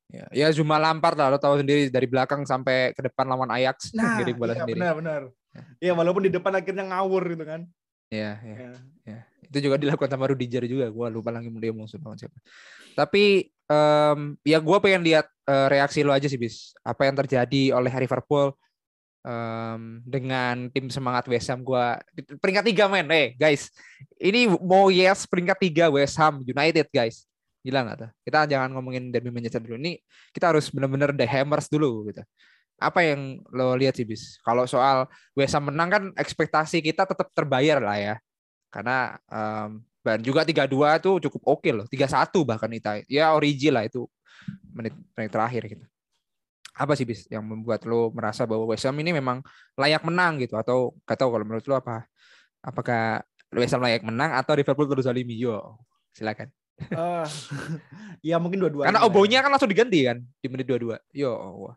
[0.08, 3.92] Ya, ya Zuma Lampard lah, lo tahu sendiri dari belakang sampai ke depan lawan Ajax
[3.92, 4.76] Nah, bola iya, sendiri.
[4.76, 5.22] benar-benar.
[5.80, 7.64] Ya walaupun di depan akhirnya ngawur gitu kan.
[8.09, 8.57] Ya, ya.
[9.05, 9.21] Ya.
[9.45, 10.88] Itu juga dilakukan sama Rudiger juga.
[10.88, 12.37] Gua lupa lagi dia mau lawan siapa.
[12.97, 16.73] Tapi em, ya gua pengen lihat eh, reaksi lo aja sih, bis.
[16.81, 18.57] Apa yang terjadi oleh Liverpool
[19.25, 22.00] em, dengan tim semangat West Ham gua
[22.41, 23.69] peringkat tiga men, eh guys.
[24.17, 27.29] Ini mau yes peringkat tiga West Ham United guys.
[27.61, 28.11] Gila nggak tuh?
[28.25, 29.77] Kita jangan ngomongin derby Manchester dulu.
[29.77, 30.00] Ini
[30.33, 32.25] kita harus benar-benar the hammers dulu gitu.
[32.78, 34.38] Apa yang lo lihat sih bis?
[34.47, 38.14] Kalau soal West Ham menang kan ekspektasi kita tetap terbayar lah ya.
[38.70, 41.87] Karena em, dan juga 3-2 itu cukup oke loh.
[41.90, 43.02] 3-1 bahkan kita.
[43.11, 44.06] Ya origi lah itu
[44.70, 45.85] menit menit terakhir gitu.
[46.78, 49.42] Apa sih bis yang membuat lo merasa bahwa West Ham ini memang
[49.75, 52.06] layak menang gitu atau gak tahu kalau menurut lo apa?
[52.62, 55.35] Apakah West Ham layak menang atau Liverpool terus zalimi?
[55.35, 55.82] Yo,
[56.14, 56.54] silakan.
[56.78, 57.26] Eh,
[58.30, 58.94] ya mungkin dua-duanya.
[58.94, 59.06] Karena ya.
[59.11, 60.94] obonya kan langsung diganti kan di menit 22.
[61.11, 61.76] Yo, wah.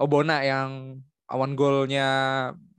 [0.00, 0.96] Obona yang
[1.28, 2.08] awan golnya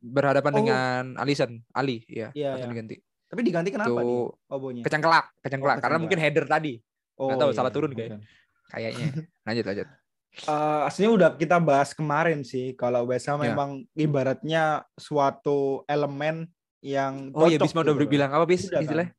[0.01, 0.57] berhadapan Oh.
[0.57, 2.73] dengan Alisson, Ali, ya, langsung iya.
[2.73, 2.95] diganti.
[3.29, 4.81] Tapi diganti kenapa Itu nih obonya?
[4.83, 6.01] kecengklak, kecengklak Oh, karena kecengklak.
[6.03, 6.73] mungkin header tadi
[7.15, 8.19] Oh, nggak tahu, iya, salah turun mungkin.
[8.67, 9.07] kayaknya.
[9.47, 9.87] lanjut lanjut.
[10.41, 13.51] Eh, aslinya udah kita bahas kemarin sih kalau West Ham Ya.
[13.51, 14.63] memang ibaratnya
[14.95, 16.47] suatu elemen
[16.81, 18.81] yang Oh iya Bisma udah gitu bilang apa bis kan?
[18.81, 19.13] istilahnya?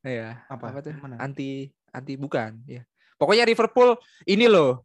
[0.00, 0.40] Iya.
[0.48, 0.72] Apa?
[0.72, 0.94] Apa tuh?
[0.96, 1.20] Mana?
[1.20, 2.80] Anti anti bukan, ya.
[3.14, 4.82] Pokoknya Liverpool ini loh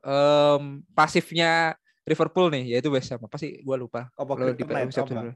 [0.00, 3.22] em, pasifnya Liverpool nih yaitu West Ham.
[3.22, 3.62] Apa sih?
[3.62, 4.10] Gua lupa.
[4.18, 4.86] Apa Lo di apa?
[4.86, 5.32] dulu.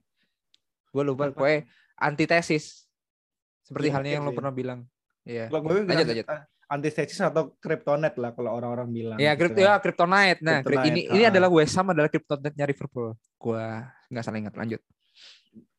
[0.91, 1.23] Gua lupa.
[1.31, 1.67] Pokoknya
[1.99, 2.87] antitesis.
[3.67, 4.87] Seperti Iya, halnya yang lo pernah bilang.
[5.27, 5.51] Iya.
[5.51, 6.27] Kalau gue Lanjut, lanjut.
[6.31, 9.19] eh, antithesis atau kryptonite lah kalau orang-orang bilang.
[9.19, 10.41] Ya, gitu krypt, ya Kryptonite.
[10.43, 11.31] Nah, Kryptonite, ini ini ah.
[11.35, 13.19] adalah West Ham adalah Kryptonite-nya Liverpool.
[13.35, 14.55] Gua nggak salah ingat.
[14.55, 14.83] Lanjut.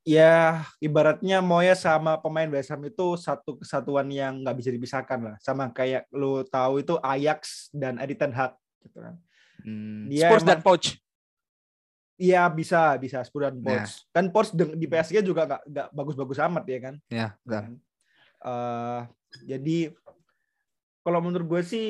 [0.07, 5.35] ya ibaratnya Moyes sama pemain West Ham itu satu kesatuan yang nggak bisa dipisahkan lah
[5.43, 9.15] sama kayak lu tahu itu Ajax dan Eddie Ten Hag gitu kan
[9.57, 10.87] Hmm, Dia Spurs dan emang- Poch.
[12.15, 13.81] Iya bisa bisa Spurs dan Nah.
[13.81, 17.53] Poch kan Poch di PSG juga nggak nggak bagus-bagus amat ya kan Ya, betul.
[17.57, 17.73] kan?
[18.39, 19.01] Eh,
[19.49, 19.77] jadi
[20.99, 21.87] kalau menurut gue sih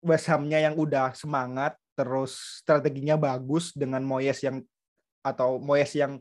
[0.00, 4.58] West Ham-nya yang udah semangat terus strateginya bagus dengan Moyes yang
[5.20, 6.18] atau Moyes yang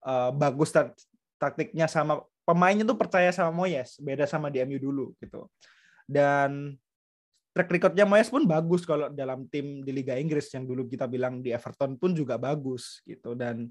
[0.00, 0.96] eh, bagus tak-
[1.36, 5.48] taktiknya sama pemainnya tuh percaya sama Moyes beda sama di MU dulu gitu
[6.04, 6.74] dan
[7.50, 11.42] track recordnya Moyes pun bagus kalau dalam tim di Liga Inggris yang dulu kita bilang
[11.42, 13.34] di Everton pun juga bagus gitu.
[13.34, 13.70] Dan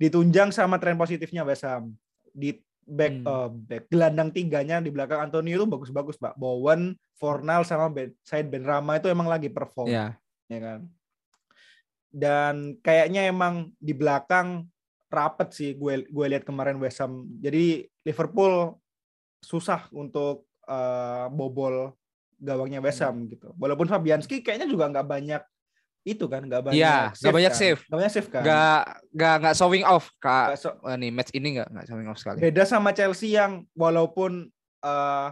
[0.00, 1.92] ditunjang sama tren positifnya West Ham.
[2.32, 3.28] Di back Hmm.
[3.28, 6.34] eh, back gelandang tiganya di belakang Antonio itu bagus-bagus Pak.
[6.34, 10.18] Bowen, Fornal sama ben, Said Ben Rama itu emang lagi perform Ya.
[10.50, 10.80] ya kan?
[12.12, 14.68] Dan kayaknya emang di belakang
[15.12, 17.28] rapet sih gue gue lihat kemarin West Ham.
[17.38, 18.76] Jadi Liverpool
[19.44, 21.92] susah untuk eh, bobol
[22.42, 25.42] gawangnya West Ham gitu walaupun Fabianski kayaknya juga nggak banyak
[26.02, 27.60] itu kan nggak banyak Iya, nggak banyak kan.
[27.62, 27.80] save.
[27.80, 28.80] nggak banyak save kan Nggak
[29.14, 30.46] nggak nggak showing off kak.
[30.48, 32.38] Nggak so- nih match ini nggak nggak showing off sekali.
[32.42, 34.50] beda sama Chelsea yang walaupun
[34.82, 35.28] eh,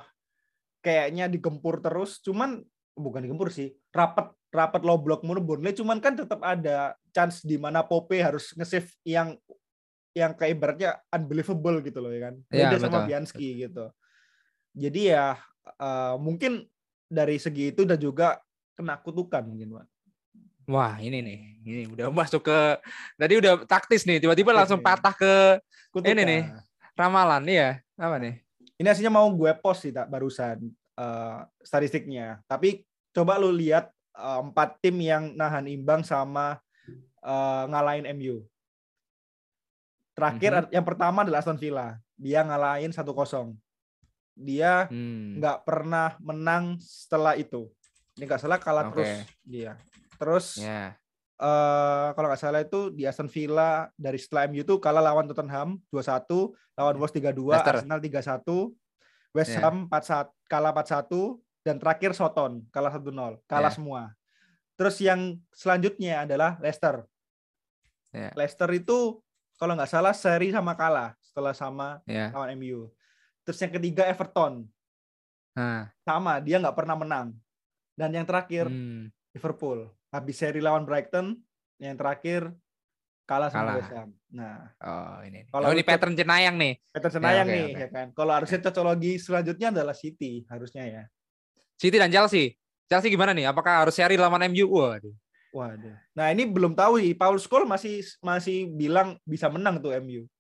[0.78, 2.62] kayaknya digempur terus cuman
[2.94, 7.54] bukan digempur sih rapet rapet low block mulu Burnley cuman kan tetap ada chance di
[7.54, 9.34] mana Pope harus nge-save yang
[10.10, 13.06] yang kayak ibaratnya unbelievable gitu loh ya kan Iya, beda sama betul.
[13.08, 13.84] Bianski gitu
[14.72, 15.26] jadi ya
[15.76, 16.69] eh, mungkin
[17.10, 18.38] dari segi itu dan juga
[18.72, 19.86] kena kutukan mungkin Pak.
[20.70, 22.58] Wah ini nih, ini udah masuk ke
[23.18, 25.58] tadi udah taktis nih, tiba-tiba langsung patah ke
[25.90, 26.14] Kutukan.
[26.14, 26.42] Ini nih.
[26.94, 27.82] ramalan ya.
[27.98, 28.38] Apa nih?
[28.80, 30.56] ini aslinya mau gue post sih tak barusan
[30.96, 32.80] eh, statistiknya tapi
[33.12, 36.56] coba lu lihat eh, empat tim yang nahan imbang sama
[37.20, 38.40] eh, ngalahin MU
[40.16, 40.72] terakhir Mhm.
[40.72, 43.52] yang pertama adalah Aston Villa dia ngalahin 1-0
[44.40, 45.36] dia Hmm.
[45.36, 47.68] nggak pernah menang setelah itu
[48.16, 48.96] ini nggak salah kalah Oke.
[48.96, 49.72] terus dia
[50.16, 50.96] terus Ya.
[51.36, 55.80] eh kalau nggak salah itu di Aston Villa dari setelah MU itu kalah lawan Tottenham
[55.88, 57.74] 2-1, lawan Wolves 3-2, Leicester.
[57.76, 58.76] Arsenal 3-1,
[59.32, 59.60] West Ya.
[59.64, 63.76] Ham 4-1, kalah 4-1 dan terakhir Soton kalah 1-0, kalah Ya.
[63.76, 64.02] semua.
[64.76, 67.04] Terus yang selanjutnya adalah Leicester.
[68.10, 68.32] Ya.
[68.34, 69.20] Leicester itu
[69.56, 72.32] kalau nggak salah seri sama kalah setelah sama Ya.
[72.32, 72.92] lawan MU.
[73.50, 74.62] Terus yang ketiga Everton
[75.50, 75.90] Nah.
[76.06, 77.34] sama dia nggak pernah menang.
[77.98, 79.10] Dan yang terakhir Hmm.
[79.34, 79.90] Liverpool.
[80.14, 81.34] Habis seri lawan Brighton,
[81.82, 82.54] yang terakhir
[83.26, 83.82] kalah sama.
[83.82, 84.14] West Ham.
[84.30, 85.50] Nah, Oh, ini.
[85.50, 86.78] Kalau oh, ini pattern Cenayang nih.
[86.94, 87.78] Peter Senayang oke, nih, oke.
[87.82, 88.06] ya kan.
[88.14, 91.02] Kalau harusnya cocologi selanjutnya adalah City, harusnya ya.
[91.74, 92.54] City dan Chelsea.
[92.86, 93.50] Chelsea gimana nih?
[93.50, 94.70] Apakah harus seri lawan MU?
[94.70, 95.14] Waduh.
[95.50, 95.94] Waduh.
[96.14, 97.18] Nah, ini belum tahu nih.
[97.18, 100.30] Paul Scholes masih masih bilang bisa menang tuh MU.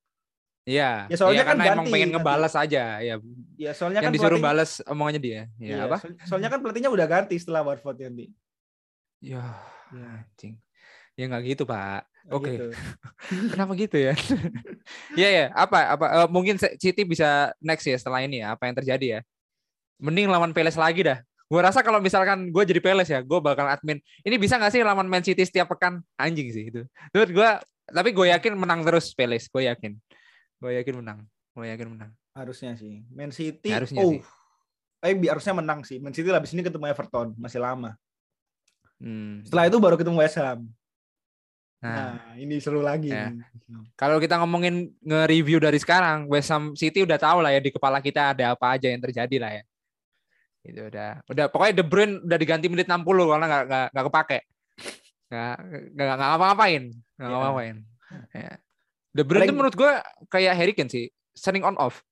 [0.62, 1.08] Iya.
[1.08, 2.84] Ya, soalnya Iya, kan karena emang ganti pengen ngebalas aja.
[3.00, 3.14] Ya.
[3.56, 5.40] Ya, soalnya Yang kan disuruh pelatih- balas omongannya dia.
[5.56, 5.96] Ya, Iya, apa?
[5.98, 8.26] so- soalnya kan pelatihnya udah ganti setelah Watford nanti.
[9.20, 9.42] Ya,
[9.90, 10.54] Ya, anjing.
[11.18, 12.06] Ya nggak gitu, Pak.
[12.30, 12.54] Oke.
[12.54, 12.66] gitu.
[13.58, 14.14] Kenapa gitu ya?
[15.18, 18.76] Iya ya, apa apa eh, mungkin City bisa next ya setelah ini ya, apa yang
[18.76, 19.20] terjadi ya?
[19.98, 21.18] Mending lawan Palace lagi dah.
[21.44, 23.98] Gue rasa kalau misalkan gue jadi Palace ya, gue bakal admin.
[24.22, 25.98] Ini bisa nggak sih lawan Man City setiap pekan?
[26.14, 26.86] Anjing sih itu.
[27.10, 27.48] Menurut gue,
[27.90, 29.50] tapi gue yakin menang terus Palace.
[29.50, 29.98] Gue yakin.
[30.60, 31.24] Gue yakin menang.
[31.56, 32.10] Gue yakin menang.
[32.36, 33.02] Harusnya sih.
[33.10, 33.72] Man City.
[33.72, 34.12] Harusnya oh.
[34.14, 34.20] sih.
[35.00, 35.96] Eh, harusnya menang sih.
[35.96, 37.96] Man City habis ini ketemu Everton, masih lama.
[39.00, 39.40] Hmm.
[39.48, 40.68] Setelah itu baru ketemu West Ham.
[41.80, 43.08] Nah, Nah, ini seru lagi.
[43.08, 43.32] Ya.
[43.96, 48.04] kalau kita ngomongin nge-review dari sekarang, West Ham City udah tahu lah ya di kepala
[48.04, 49.62] kita ada apa aja yang terjadi lah ya.
[50.60, 54.38] Itu udah, udah pokoknya De Bruyne udah diganti menit 60 karena nggak nggak kepake.
[55.32, 55.54] Nggak
[55.96, 57.32] nggak nggak ngapa-ngapain, nggak Iya.
[57.32, 57.76] ngapa-ngapain.
[58.36, 58.52] Ya.
[59.10, 59.92] De Bruyne Paling- menurut gua
[60.26, 62.02] kayak Harry Kane sih, sering on off.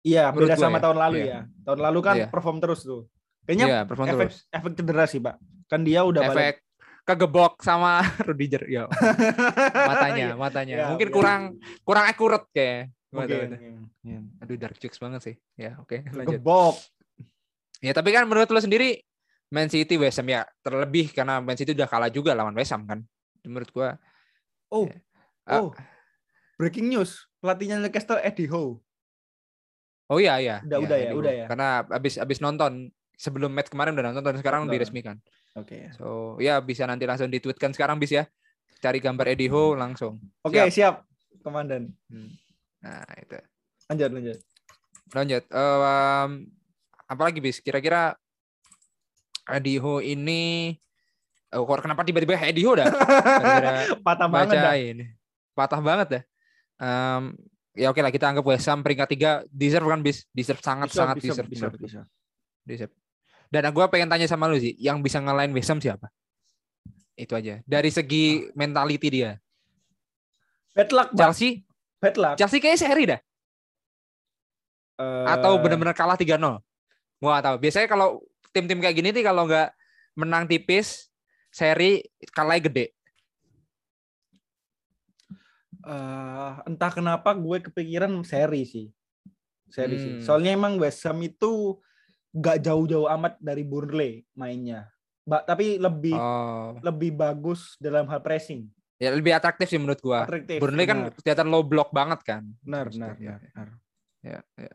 [0.00, 0.82] Iya, Menurut beda sama ya.
[0.82, 1.28] tahun lalu Iya.
[1.28, 1.40] ya.
[1.62, 2.26] Tahun lalu kan Iya.
[2.26, 3.04] perform terus tuh.
[3.44, 4.36] Kayaknya Iya, perform efek terus.
[4.48, 5.36] efek cedera sih, Pak.
[5.66, 6.54] Kan dia udah Efek
[7.02, 8.84] kegebok sama Rudiger, ya
[9.82, 10.34] matanya, Iya.
[10.34, 10.74] matanya.
[10.74, 11.14] Iya, Mungkin iya.
[11.14, 11.42] kurang
[11.82, 12.80] kurang accurate kayak.
[13.10, 13.48] Tahu Mungkin.
[13.50, 13.60] deh.
[14.06, 14.20] Iya.
[14.40, 15.34] Aduh dark jokes banget sih.
[15.54, 16.38] Ya, oke, lanjut.
[16.38, 16.76] Gebok.
[17.80, 19.02] Ya tapi kan menurut lo sendiri
[19.50, 22.86] Man City West Ham ya terlebih karena Man City udah kalah juga lawan West Ham
[22.86, 23.02] kan.
[23.42, 23.98] Menurut gua
[24.70, 24.86] Oh.
[24.86, 24.94] Ah.
[25.50, 25.70] Oh.
[26.56, 27.26] Breaking news.
[27.40, 28.78] Pelatihnya Newcastle Eddie Howe.
[30.10, 30.56] oh iya iya.
[30.66, 31.46] Udah, Iya, udah ya, udah ya.
[31.46, 34.74] Karena abis abis nonton sebelum match kemarin udah nonton dan sekarang Nonton.
[34.74, 35.16] diresmikan.
[35.54, 35.90] Oke.
[35.94, 38.26] So ya bisa nanti langsung ditweetkan sekarang bis ya.
[38.80, 40.18] Cari gambar Eddie Howe langsung.
[40.42, 40.72] Oke, Siap.
[40.72, 40.94] siap.
[41.40, 41.94] Komandan.
[42.10, 42.30] Hmm.
[42.82, 43.38] Nah itu.
[43.88, 44.38] Lanjut, lanjut.
[45.10, 45.42] Lanjut.
[45.46, 46.30] Em,
[47.06, 47.58] apalagi bis?
[47.60, 48.14] Kira-kira
[49.46, 50.74] Eddie Howe ini
[51.50, 52.86] Oh, kenapa tiba-tiba Eddie Howe dah?
[54.06, 54.74] Patah banget dah.
[54.78, 55.02] ini.
[55.54, 56.20] Patah banget ya.
[56.80, 57.22] Em,
[57.76, 60.98] ya oke lah kita anggap West Ham peringkat tiga deserve kan bis deserve sangat Bisa,
[61.04, 62.00] sangat bisa, deserve, bisa, bisa.
[62.64, 62.94] Deserve.
[63.50, 66.06] Dan gue pengen tanya sama lu sih, yang bisa ngalahin West Ham siapa?
[67.18, 67.58] Itu aja.
[67.66, 69.36] Dari segi mentality dia.
[70.70, 71.08] Bad luck.
[71.18, 71.66] Chelsea,
[71.98, 72.34] Bad luck.
[72.38, 73.20] Chelsea kayaknya seri dah.
[75.26, 76.62] Atau Eh, benar-benar kalah 3-0.
[77.18, 77.56] Gua nggak tahu.
[77.58, 78.22] Biasanya kalau
[78.54, 79.68] tim-tim kayak gini nih kalau nggak
[80.14, 81.10] menang tipis,
[81.50, 82.86] seri kalahnya gede.
[85.82, 88.86] Eh, entah kenapa gue kepikiran seri sih.
[89.70, 90.12] Seri sih.
[90.18, 90.22] Hmm.
[90.22, 91.78] Soalnya emang West Ham itu
[92.30, 94.90] gak jauh-jauh amat dari Burnley mainnya.
[95.22, 98.66] Ba tapi lebih Oh, lebih bagus dalam hal pressing.
[98.96, 100.28] ya lebih atraktif sih menurut gua.
[100.28, 100.60] Atraktif.
[100.60, 101.16] Burnley kan benar.
[101.16, 102.42] kelihatan low block banget kan.
[102.60, 102.92] benar, ya.
[102.92, 103.68] benar.
[104.20, 104.72] Ya, ya, ya.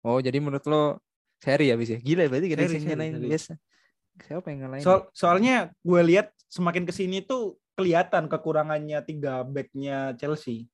[0.00, 0.96] Oh, jadi menurut lo
[1.36, 2.00] seri ya bis ya?
[2.00, 3.26] Gila berarti gak ada Seri, yang seri, ngalahin seri.
[3.28, 3.52] biasa.
[4.18, 4.82] Siapa yang ngalahin?
[4.82, 10.66] Soal, soalnya gue lihat semakin ke sini tuh kelihatan kekurangannya tiga backnya Chelsea.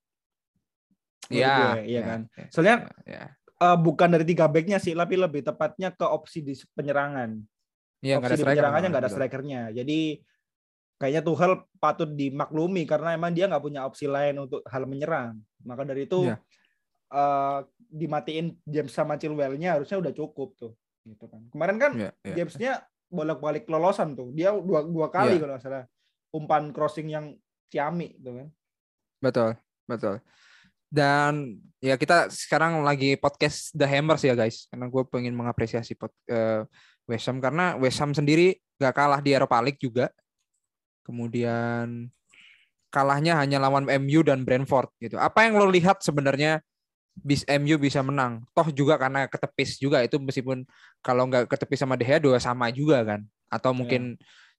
[1.29, 2.21] Menurut Iya, iya ya, kan.
[2.33, 3.23] ya, Soalnya ya.
[3.37, 7.37] eh, bukan dari tiga backnya sih, tapi lebih tepatnya ke opsi di penyerangan.
[8.01, 9.61] Iya, nggak ada opsi di penyerangannya nggak ada strikernya.
[9.77, 10.01] Jadi
[10.97, 15.37] kayaknya Tuchel patut dimaklumi karena emang dia nggak punya opsi lain untuk hal menyerang.
[15.65, 16.37] Maka dari itu Iya.
[17.13, 17.59] eh,
[17.95, 20.73] dimatiin James sama Chilwell-nya harusnya udah cukup tuh.
[21.05, 21.41] Gitu kan.
[21.53, 22.35] Kemarin kan Iya, iya.
[22.37, 22.73] James-nya
[23.09, 24.33] bolak-balik lolosan tuh.
[24.33, 25.41] Dia dua dua kali Iya.
[25.41, 25.85] kalau nggak salah
[26.35, 27.39] umpan crossing yang
[27.71, 28.49] ciami gitu kan.
[29.23, 29.51] Betul,
[29.87, 30.19] betul.
[30.91, 36.11] Dan ya kita sekarang lagi podcast The Hammers ya guys, karena gue pengen mengapresiasi pod,
[36.27, 36.67] eh,
[37.07, 40.11] West Ham karena West Ham sendiri gak kalah di Europa League juga.
[41.05, 42.09] Kemudian
[42.95, 45.19] kalahnya hanya lawan MU dan Brentford gitu.
[45.19, 46.63] Apa yang lo lihat sebenarnya
[47.19, 48.47] bis MU bisa menang?
[48.55, 50.63] Toh juga karena ketepis juga itu meskipun
[51.03, 53.21] kalau nggak ketepis sama De Gea dua sama juga kan?
[53.51, 54.15] Atau mungkin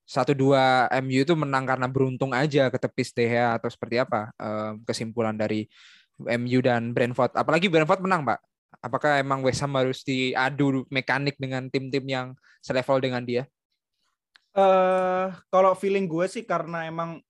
[0.06, 4.30] satu dua MU itu menang karena beruntung aja ketepis Gea atau seperti apa
[4.86, 5.66] kesimpulan dari
[6.16, 7.34] MU dan Brentford.
[7.34, 8.38] Apalagi Brentford menang, Pak.
[8.80, 12.26] Apakah emang West Ham harus diadu mekanik dengan tim-tim yang
[12.62, 13.44] selevel dengan dia?
[14.56, 17.20] eh kalau feeling gue sih karena emang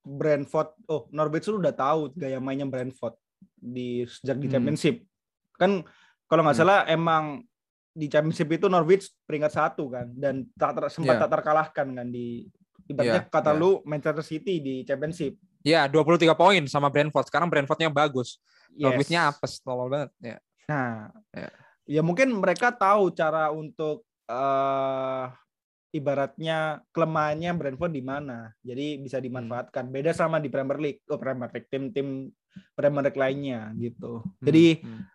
[0.00, 3.16] Brentford, oh Norwich udah tahu gaya mainnya Brentford
[3.56, 4.52] di sejak di Hmm.
[4.56, 5.04] Championship.
[5.56, 5.84] Kan
[6.24, 6.64] kalau nggak Hmm.
[6.64, 7.44] salah emang
[7.94, 11.22] di Championship itu Norwich peringkat satu kan dan tak ter- sempat Iya.
[11.22, 12.50] tak terkalahkan kan di
[12.84, 13.60] ibaratnya Iya, kata iya.
[13.62, 15.38] lu Manchester City di Championship.
[15.64, 17.30] Ya, 23 poin sama Brentford.
[17.30, 18.36] Sekarang Brentfordnya bagus.
[18.74, 18.84] Yes.
[18.84, 20.10] Norwich-nya apes, tolol banget.
[20.20, 20.36] Ya.
[20.68, 21.48] Nah, Ya.
[21.88, 25.24] ya mungkin mereka tahu cara untuk eh
[25.94, 28.50] ibaratnya kelemahannya Brentford di mana.
[28.60, 29.86] Jadi bisa dimanfaatkan.
[29.88, 32.34] Beda sama di Premier League, oh Premier League tim-tim
[32.74, 34.26] Premier League lainnya gitu.
[34.42, 35.06] Jadi Hmm.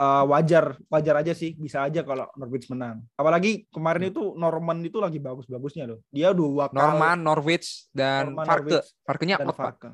[0.00, 3.04] Uh, wajar wajar aja sih bisa aja kalau Norwich menang.
[3.14, 4.12] Apalagi kemarin Hmm.
[4.16, 6.00] itu Norman itu lagi bagus-bagusnya loh.
[6.08, 8.60] Dia dua kali Norman, Norwich dan Norman, Farke.
[8.72, 9.52] Norwich, Farkenya out.
[9.54, 9.90] Farke.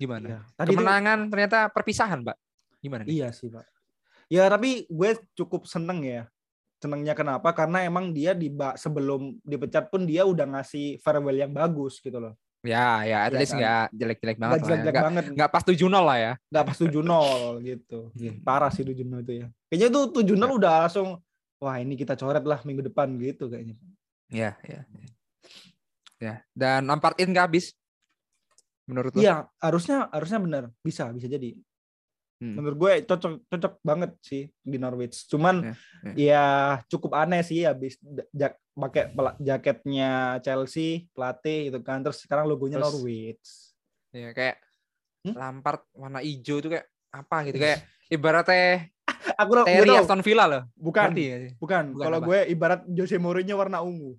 [0.00, 0.26] Gimana?
[0.26, 0.40] Iya.
[0.56, 2.36] Tadi itu- Kemenangan ternyata perpisahan, Pak.
[2.80, 3.12] Gimana nih?
[3.12, 3.68] Iya sih, Pak.
[4.32, 6.24] Ya, tapi gue cukup seneng ya.
[6.80, 7.52] Senengnya kenapa?
[7.52, 8.48] Karena emang dia di
[8.80, 12.32] sebelum dipecat pun dia udah ngasih farewell yang bagus gitu loh.
[12.60, 13.60] Ya, ya, at Iya least kan?
[13.60, 14.68] nggak jelek-jelek banget Nggak ya.
[14.68, 15.24] jelek-jelek Nggak, banget.
[15.32, 16.32] nggak pas 7-0 lah ya.
[16.52, 18.00] Nggak pas 7-0 gitu.
[18.12, 18.32] Iya.
[18.44, 19.46] Parah sih 7-0 itu ya.
[19.72, 21.08] Kayaknya itu 7-0 udah langsung
[21.56, 23.76] wah ini kita coret lah minggu depan gitu kayaknya.
[24.28, 24.80] Ya, ya.
[24.84, 25.08] ya.
[26.20, 27.72] Ya, dan Lampard in nggak habis?
[28.84, 29.24] Menurut lo?
[29.24, 30.64] Iya, harusnya harusnya benar.
[30.84, 31.56] Bisa, bisa jadi.
[32.40, 32.60] Hmm.
[32.60, 35.24] Menurut gue cocok cocok banget sih di Norwich.
[35.28, 35.74] Cuman Ya,
[36.16, 36.44] ya
[36.92, 37.96] cukup aneh sih habis
[38.32, 42.00] jak pakai jaketnya Chelsea, pelatih gitu kan.
[42.00, 43.46] Terus sekarang logonya Terus- Norwich.
[44.10, 44.56] Ya, kayak
[45.20, 45.36] Hmm?
[45.36, 48.88] Lampard warna hijau tuh kayak apa gitu kayak ibaratnya
[49.36, 50.62] Aku Terry Aston Villa loh.
[50.72, 51.84] bukan, Ngerti ya bukan.
[51.92, 52.26] Bukan Kalau apa?
[52.26, 54.16] gue ibarat Jose Mourinho warna ungu.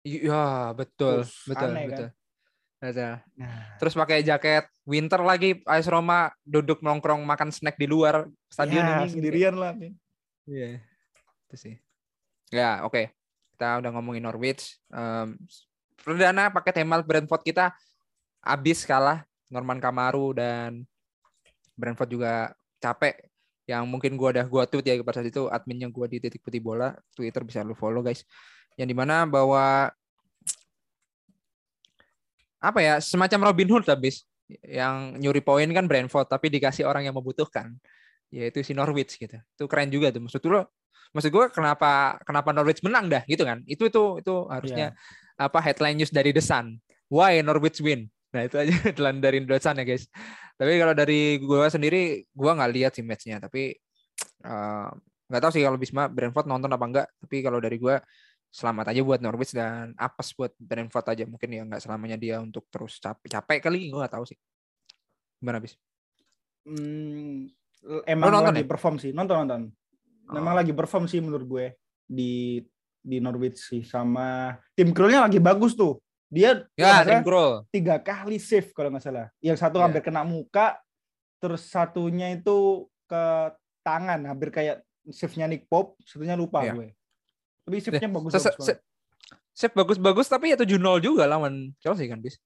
[0.00, 1.90] Iya, betul, Us, betul, aneh kan?
[1.90, 2.08] betul.
[2.76, 3.12] Betul.
[3.36, 8.80] Nah, Terus pakai jaket winter lagi AS Roma duduk nongkrong makan snack di luar stadion
[8.80, 9.76] ya, ini sendirian lah.
[10.46, 10.80] Iya.
[11.44, 11.74] Itu sih.
[12.48, 13.10] Ya, oke.
[13.56, 14.76] Kita udah ngomongin Norwich.
[14.92, 15.40] Um,
[16.04, 17.72] perdana pakai tema Brentford kita
[18.44, 20.84] abis kalah Norman Kamaru dan
[21.72, 23.32] Brentford juga capek
[23.64, 26.60] yang mungkin gua udah gua tweet ya pada saat itu adminnya gua di titik putih
[26.60, 28.22] bola Twitter bisa lu follow guys
[28.76, 29.90] yang di mana bahwa
[32.60, 34.28] apa ya semacam Robin Hood habis
[34.62, 37.74] yang nyuri poin kan Brentford tapi dikasih orang yang membutuhkan
[38.30, 39.36] yaitu si Norwich gitu.
[39.36, 40.22] Itu keren juga tuh.
[40.26, 40.70] Maksud lo
[41.14, 43.62] maksud gue kenapa kenapa Norwich menang dah gitu kan?
[43.64, 44.92] Itu itu itu harusnya
[45.36, 46.80] apa headline news dari The Sun.
[47.12, 48.10] Why Norwich win?
[48.34, 50.08] Nah itu aja headline dari The Sun ya guys.
[50.56, 53.38] Tapi kalau dari gue sendiri gue nggak lihat sih matchnya.
[53.38, 53.76] Tapi
[54.44, 54.88] eh,
[55.26, 57.98] nggak tahu sih kalau Bisma Brentford nonton apa enggak tapi kalau dari gue
[58.54, 61.24] selamat aja buat Norwich dan apes buat Brentford aja.
[61.28, 64.38] Mungkin ya nggak selamanya dia untuk terus capek capek kali gue nggak tahu sih.
[65.40, 65.76] Gimana bis?
[66.66, 67.46] Hmm,
[68.04, 68.68] emang nonton lagi ya?
[68.68, 69.62] perform sih, nonton nonton.
[70.26, 70.58] Memang Oh.
[70.58, 71.66] lagi perform sih menurut gue
[72.02, 72.58] di
[72.98, 76.02] di Norwich sih sama tim Krulnya lagi bagus tuh.
[76.26, 79.26] Dia ya nggak tim Krul tiga kali save kalau nggak salah.
[79.38, 79.84] Yang satu Iya.
[79.86, 80.78] hampir kena muka,
[81.38, 83.22] terus satunya itu ke
[83.86, 86.74] tangan, hampir kayak save-nya Nick Pope, satunya lupa Iya.
[86.74, 86.88] gue.
[87.62, 88.66] Tapi save-nya bagus Se- bagus
[89.56, 92.36] Save bagus-bagus tapi ya 7-0 juga lawan Chelsea kan bis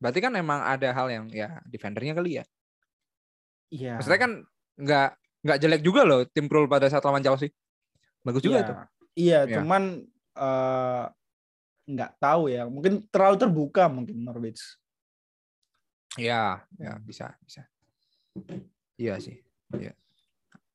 [0.00, 2.44] berarti kan emang ada hal yang ya defendernya kali ya
[3.68, 3.98] Iya.
[3.98, 4.32] maksudnya kan
[4.76, 5.08] nggak
[5.42, 7.50] nggak jelek juga loh tim Krul pada saat lawan Chelsea
[8.20, 8.68] bagus juga Iya.
[8.68, 8.76] tuh
[9.16, 9.54] Iya, Iya.
[9.60, 9.82] cuman
[10.36, 11.04] eh,
[11.86, 12.68] nggak tahu ya.
[12.68, 14.60] Mungkin terlalu terbuka mungkin Norwich.
[16.16, 17.60] ya ya bisa bisa
[18.96, 19.36] iya sih
[19.76, 19.92] Iya.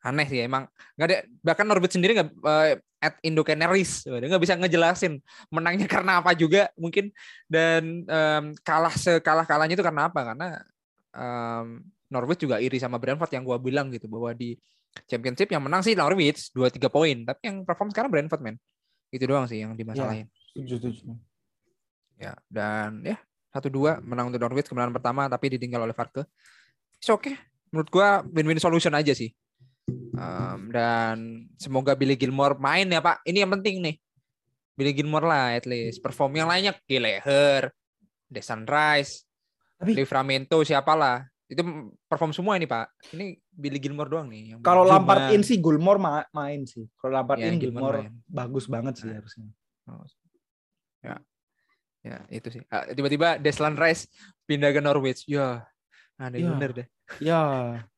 [0.02, 4.54] aneh sih emang nggak ada bahkan Norbert sendiri nggak eh, at Indo Canaries nggak bisa
[4.58, 5.18] ngejelasin
[5.50, 7.10] menangnya karena apa juga mungkin
[7.50, 10.48] dan em, kalah sekalah kalahnya itu karena apa karena
[11.14, 14.60] em, Norwich juga iri sama Brentford yang gua bilang gitu bahwa di
[15.08, 17.24] Championship yang menang sih Norwich dua tiga poin.
[17.24, 18.60] Tapi yang perform sekarang Brentford men.
[19.08, 20.28] Itu doang sih yang dimasalahin.
[20.52, 21.16] Setuju.
[22.22, 23.18] ya dan ya
[23.50, 26.28] satu dua menang untuk Norwich kemenangan pertama tapi ditinggal oleh Farke.
[27.00, 27.40] It's okay.
[27.72, 29.32] Menurut gua win-win solution aja sih.
[30.12, 33.24] Um, dan semoga Billy Gilmore main ya Pak.
[33.24, 33.96] Ini yang penting nih.
[34.76, 36.04] Billy Gilmore lah at least.
[36.04, 37.72] Perform yang lainnya Gallagher
[38.28, 39.24] Desan Rice
[39.80, 41.60] Tapi- Livramento siapalah itu
[42.08, 44.88] perform semua ini Pak ini Billy Gilmore doang nih yang Kalau.
[44.88, 46.88] Lampard in sih Gilmore ma- main sih.
[46.96, 48.14] Kalau Lampard Ya, in Gilmore Gilmore main.
[48.26, 49.20] bagus banget sih Nah.
[49.20, 49.48] harusnya.
[51.02, 51.16] ya
[52.02, 54.08] ya itu sih Ah, tiba-tiba Deslan Rice
[54.44, 55.68] pindah ke Norwich ya
[56.16, 56.50] aneh Ya.
[56.50, 56.88] bener deh
[57.20, 57.42] Ya,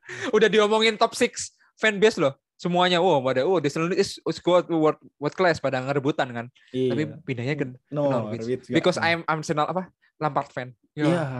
[0.36, 1.30] udah diomongin top 6
[1.76, 6.46] fanbase loh semuanya oh pada oh Deslan is squad world world class pada ngerebutan kan
[6.70, 6.90] iya.
[6.90, 8.66] tapi pindahnya ke no, Norwich.
[8.66, 9.84] Because I'm Arsenal apa
[10.18, 11.24] Lampard fan ya Iya.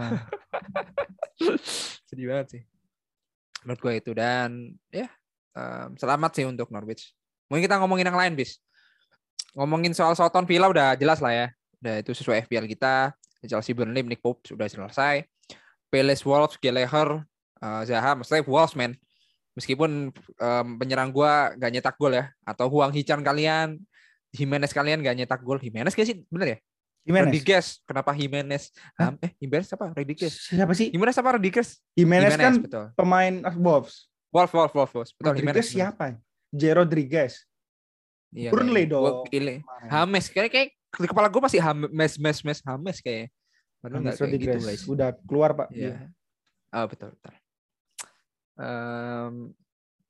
[2.14, 2.62] sedih banget sih.
[3.66, 4.12] Menurut gue itu.
[4.14, 5.10] Dan ya
[5.58, 7.10] em, selamat sih untuk Norwich.
[7.50, 8.62] Mungkin kita ngomongin yang lain bis.
[9.58, 11.48] Ngomongin soal Soton Villa udah jelas lah ya.
[11.82, 13.18] Udah itu sesuai FPL kita.
[13.44, 15.26] Chelsea Burnley Nick Pope sudah selesai.
[15.90, 17.26] Palace Wolves Gallagher
[17.60, 18.94] eh, Zaha maksudnya Wolves man.
[19.58, 22.30] Meskipun em, penyerang gua gak nyetak gol ya.
[22.46, 23.82] Atau Huang Hichan kalian
[24.34, 25.58] Jimenez kalian gak nyetak gol.
[25.58, 26.22] Jimenez gak sih?
[26.30, 26.60] Bener ya
[27.04, 27.28] Jimenez.
[27.28, 28.64] Rodriguez kenapa Jimenez
[28.96, 29.12] Hah?
[29.20, 30.88] Eh Jimenez apa Rodriguez Siapa sih?
[30.90, 34.08] Jimenez apa Rodriguez Jimenez, kan betul pemain Wolves.
[34.32, 36.06] Wolf Wolf Wolf Wolf betul Rodriguez Jimenez siapa?
[36.54, 36.62] J.
[36.78, 37.34] Rodriguez.
[38.34, 39.10] Iya, Burnley kayaknya.
[39.10, 39.26] Dong.
[39.30, 39.58] pilih.
[39.90, 43.34] Hames kayak kayak di kepala gue masih Hames mes mes Hames kayak
[43.84, 46.08] padahal nggak kayak gitu guys udah keluar pak Iya.
[46.74, 47.34] Oh, betul betul.
[48.54, 49.54] Um,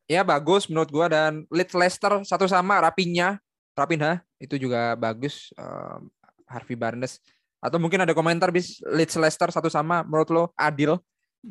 [0.08, 3.39] ya bagus menurut gua dan Leeds Leicester satu sama Rapinya,
[3.75, 5.51] Rapinha itu juga bagus.
[5.60, 6.08] Um,
[6.54, 7.18] Harvey Barnes
[7.63, 11.00] atau mungkin ada komentar bis Leeds Leicester satu sama menurut lo adil?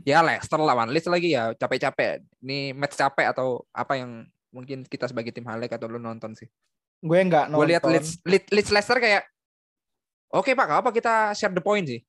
[0.05, 2.23] Ya Leicester lawan Leeds lagi ya capek-capek.
[2.45, 6.47] Ini match capek atau apa yang mungkin kita sebagai tim Halek atau lo nonton sih?
[7.01, 7.59] Gue nggak nonton.
[7.59, 9.27] Gue lihat Leeds, Leeds, Leeds Leicester kayak
[10.31, 12.01] oke okay, pak, apa kita share the point sih?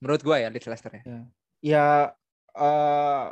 [0.00, 1.02] Menurut gue ya Leeds Leicester ya.
[1.60, 1.86] Ya,
[2.56, 3.24] uh,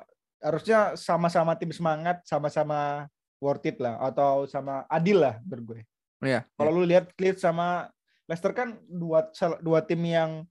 [0.44, 3.08] harusnya sama-sama tim semangat, sama-sama
[3.40, 5.82] worth it lah atau sama adil lah gue.
[6.22, 6.44] Iya.
[6.58, 6.78] Kalau iya.
[6.78, 7.88] lu lihat Leeds sama
[8.28, 9.32] Leicester kan dua
[9.64, 10.44] dua tim yang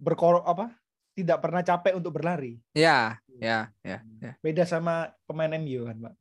[0.00, 0.72] berkor apa?
[1.16, 2.60] tidak pernah capek untuk berlari.
[2.76, 4.32] Ya, ya, ya, ya.
[4.44, 6.14] Beda sama pemain MU kan, Pak.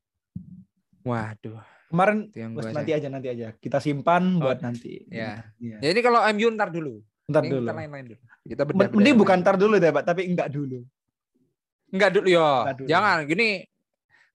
[1.04, 1.60] Waduh.
[1.92, 2.32] Kemarin
[2.72, 3.52] nanti aja nanti aja.
[3.60, 5.04] Kita simpan oh, buat nanti.
[5.12, 5.52] Ya.
[5.60, 5.78] ya.
[5.84, 7.04] Ya ini kalau MU ntar dulu.
[7.28, 7.68] Ntar ini dulu.
[7.68, 8.24] lain-lain dulu.
[8.48, 10.80] Kita bedah, bedah, Mending bukan ntar dulu deh, Pak, tapi enggak dulu.
[11.92, 12.50] Enggak dulu yo.
[12.88, 13.68] Jangan gini.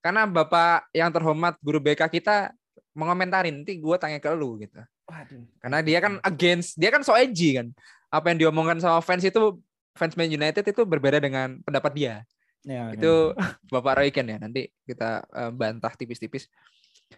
[0.05, 2.53] Karena Bapak yang terhormat guru BK kita
[2.97, 4.81] mengomentarin nanti gue tanya ke lu gitu.
[5.11, 5.43] Waduh.
[5.59, 7.75] Karena dia kan against, dia kan so edgy kan.
[8.11, 9.59] Apa yang diomongkan sama fans itu
[9.99, 12.15] fans Man United itu berbeda dengan pendapat dia.
[12.63, 13.57] Ya, itu ya.
[13.75, 14.39] Bapak Roy Ken ya.
[14.39, 16.47] Nanti kita uh, bantah tipis-tipis.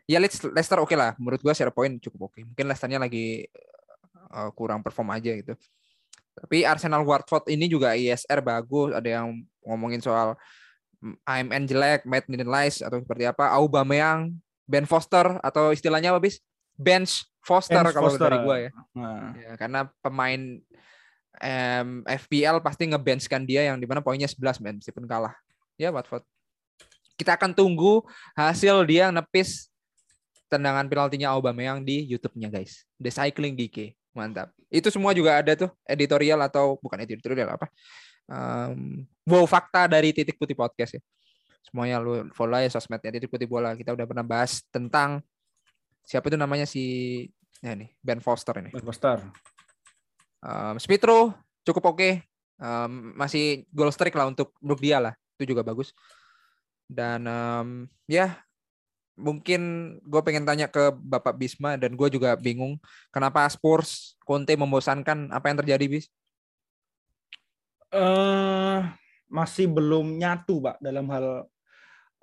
[0.08, 1.12] Ya Leicester oke okay lah.
[1.20, 2.40] Menurut gua share point cukup oke.
[2.40, 2.42] Okay.
[2.48, 3.44] Mungkin Leicesternya lagi
[4.32, 5.52] uh, kurang perform aja gitu.
[6.32, 8.96] Tapi Arsenal Watford ini juga ISR bagus.
[8.96, 10.32] Ada yang ngomongin soal
[11.26, 13.52] AMN jelek, Matt Lies atau seperti apa.
[13.52, 14.32] Aubameyang,
[14.64, 16.40] Ben Foster atau istilahnya apa bis?
[16.78, 18.70] Bench Foster kalau dari gua ya.
[18.94, 19.34] Nah.
[19.34, 19.52] ya.
[19.58, 20.40] Karena pemain
[21.42, 25.34] um, FPL pasti ngebenchkan dia yang di mana poinnya 11 men meskipun kalah.
[25.74, 26.22] Ya Watford.
[27.18, 28.06] Kita akan tunggu
[28.38, 29.68] hasil dia nepis
[30.46, 32.84] tendangan penaltinya Aubameyang di YouTube-nya guys.
[33.00, 34.52] The Cycling DK mantap.
[34.68, 37.66] Itu semua juga ada tuh editorial atau bukan editorial apa?
[38.28, 41.02] Um, wow fakta dari titik putih podcast ya.
[41.64, 43.72] Semuanya lu follow ya sosmednya titik putih bola.
[43.72, 45.24] Kita udah pernah bahas tentang
[46.02, 46.84] siapa itu namanya si
[47.62, 49.22] ya nih Ben Foster ini Ben Foster
[50.42, 51.30] Um, Smithrow
[51.62, 51.98] cukup oke.
[51.98, 52.12] Okay.
[52.62, 55.14] Um, masih goal streak lah untuk untuk dia lah.
[55.38, 55.94] Itu juga bagus.
[56.90, 58.42] Dan um, ya
[59.14, 62.80] mungkin gue pengen tanya ke Bapak Bisma dan gue juga bingung
[63.14, 66.10] kenapa Spurs Conte membosankan apa yang terjadi bis?
[67.92, 68.88] Uh,
[69.28, 71.44] masih belum nyatu pak dalam hal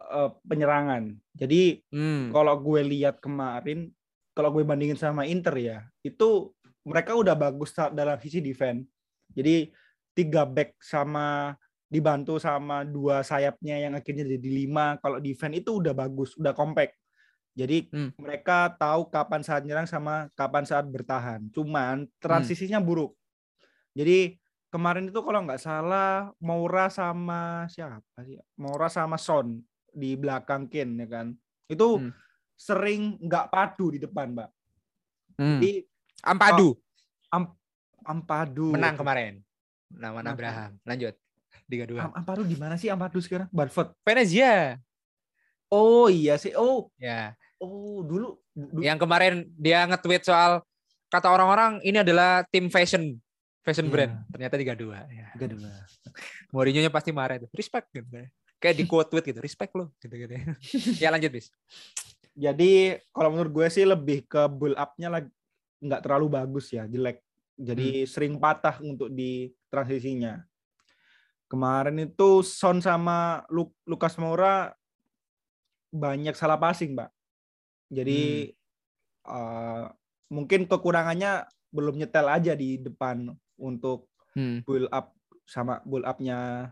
[0.10, 1.14] uh, penyerangan.
[1.38, 2.34] Jadi hmm.
[2.34, 3.94] kalau gue lihat kemarin,
[4.34, 6.52] kalau gue bandingin sama Inter ya, itu
[6.84, 8.90] mereka udah bagus dalam sisi defense.
[9.30, 9.70] Jadi
[10.18, 11.54] tiga back sama
[11.90, 14.98] dibantu sama dua sayapnya yang akhirnya jadi lima.
[15.00, 16.98] Kalau defense itu udah bagus, udah compact.
[17.54, 18.18] Jadi hmm.
[18.18, 21.46] mereka tahu kapan saat nyerang sama kapan saat bertahan.
[21.54, 22.88] Cuman transisinya hmm.
[22.88, 23.12] buruk.
[23.94, 24.38] Jadi
[24.70, 28.38] kemarin itu kalau nggak salah Maura sama siapa sih?
[28.56, 29.60] Maura sama Son
[29.94, 31.28] di belakang Ken ya kan.
[31.70, 32.12] Itu hmm.
[32.58, 34.50] sering nggak padu di depan, Mbak.
[35.40, 35.60] Hmm.
[35.62, 35.72] Jadi
[36.26, 36.76] Ampadu.
[36.76, 36.76] Oh,
[37.32, 37.44] Am
[38.04, 38.76] Ampadu.
[38.76, 39.40] Menang kemarin.
[39.90, 40.76] Nama Abraham.
[40.84, 41.16] Lanjut.
[41.70, 42.10] Tiga dua.
[42.10, 43.48] Am Ampadu di mana sih Ampadu sekarang?
[43.54, 43.96] Barford.
[44.04, 44.82] Venezia.
[45.70, 46.52] Oh iya sih.
[46.58, 46.90] Oh.
[46.98, 47.38] Ya.
[47.62, 48.82] Oh dulu, dulu.
[48.82, 50.64] Yang kemarin dia nge-tweet soal
[51.10, 53.18] kata orang-orang ini adalah tim fashion
[53.64, 53.94] fashion yeah.
[53.94, 54.14] brand.
[54.34, 55.06] Ternyata tiga dua.
[55.12, 55.28] Ya.
[55.38, 55.70] Tiga dua.
[56.50, 57.48] Mourinho nya pasti marah itu.
[57.54, 58.10] Respect gitu.
[58.60, 59.40] Kayak di quote tweet gitu.
[59.40, 59.92] Respect lo.
[60.04, 60.34] Gitu gitu.
[61.04, 61.50] ya lanjut bis.
[62.36, 65.32] Jadi kalau menurut gue sih lebih ke build up-nya lagi
[65.80, 67.24] nggak terlalu bagus ya, jelek.
[67.60, 68.08] Jadi hmm.
[68.08, 70.40] sering patah untuk di transisinya.
[71.50, 73.44] Kemarin itu Son sama
[73.84, 74.72] Lukas Moura
[75.90, 77.10] banyak salah passing, Mbak.
[77.90, 79.28] Jadi hmm.
[79.28, 79.86] uh,
[80.30, 84.08] mungkin kekurangannya belum nyetel aja di depan untuk
[84.38, 84.64] hmm.
[84.64, 85.14] build up
[85.50, 86.70] sama build upnya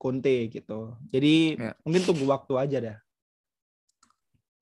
[0.00, 0.96] Conte gitu.
[1.12, 1.76] Jadi ya.
[1.84, 2.98] mungkin tunggu waktu aja dah.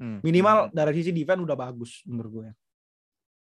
[0.02, 0.18] Hmm.
[0.26, 0.74] Minimal hmm.
[0.74, 2.48] dari sisi defense udah bagus menurut gue.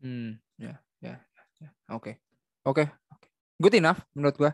[0.06, 1.18] Hmm, ya, ya,
[1.58, 1.70] ya.
[1.90, 2.22] Oke.
[2.62, 2.86] Oke.
[3.60, 4.52] Good enough menurut gua.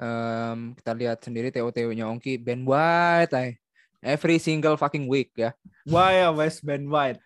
[0.00, 3.60] Um, kita lihat sendiri TO-TO-nya Ongki Ben White ay.
[4.00, 5.52] Every single fucking week ya.
[5.84, 7.20] Why always Ben White?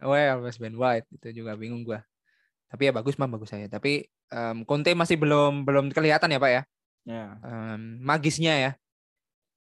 [0.00, 1.04] Why always Ben White?
[1.12, 2.00] Itu juga bingung gua.
[2.72, 3.68] Tapi ya bagus mah bagus saya.
[3.68, 6.62] Tapi um, Conte masih belum belum kelihatan ya, Pak ya.
[7.08, 7.40] Ya.
[7.40, 8.72] Um, magisnya ya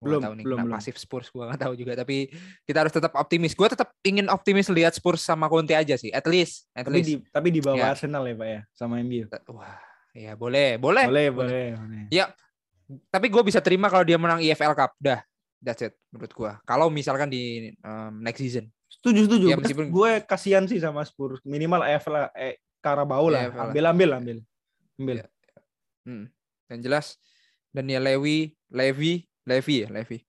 [0.01, 0.73] belum tahu nih belum, belum.
[0.73, 2.25] pasif Spurs gue nggak tahu juga tapi
[2.65, 6.25] kita harus tetap optimis gue tetap ingin optimis lihat Spurs sama Conte aja sih at
[6.25, 7.93] least at tapi least di, tapi di bawah ya.
[7.93, 9.77] Arsenal ya pak ya sama MU wah
[10.17, 12.03] ya boleh boleh boleh boleh, boleh.
[12.09, 12.33] ya
[13.13, 15.21] tapi gue bisa terima kalau dia menang EFL Cup dah
[15.61, 20.11] that's it menurut gue kalau misalkan di um, next season setuju setuju ya, meskipun gue
[20.25, 23.47] kasihan sih sama Spurs minimal EFL eh, Carabao lah.
[23.47, 23.65] EFL lah.
[23.69, 24.37] Ambil ambil ambil.
[24.97, 25.17] Ambil.
[25.21, 25.27] Iya.
[26.01, 26.25] Hmm.
[26.71, 27.05] Yang jelas
[27.75, 30.23] Daniel Levy, Levy, Levy ya, Levy.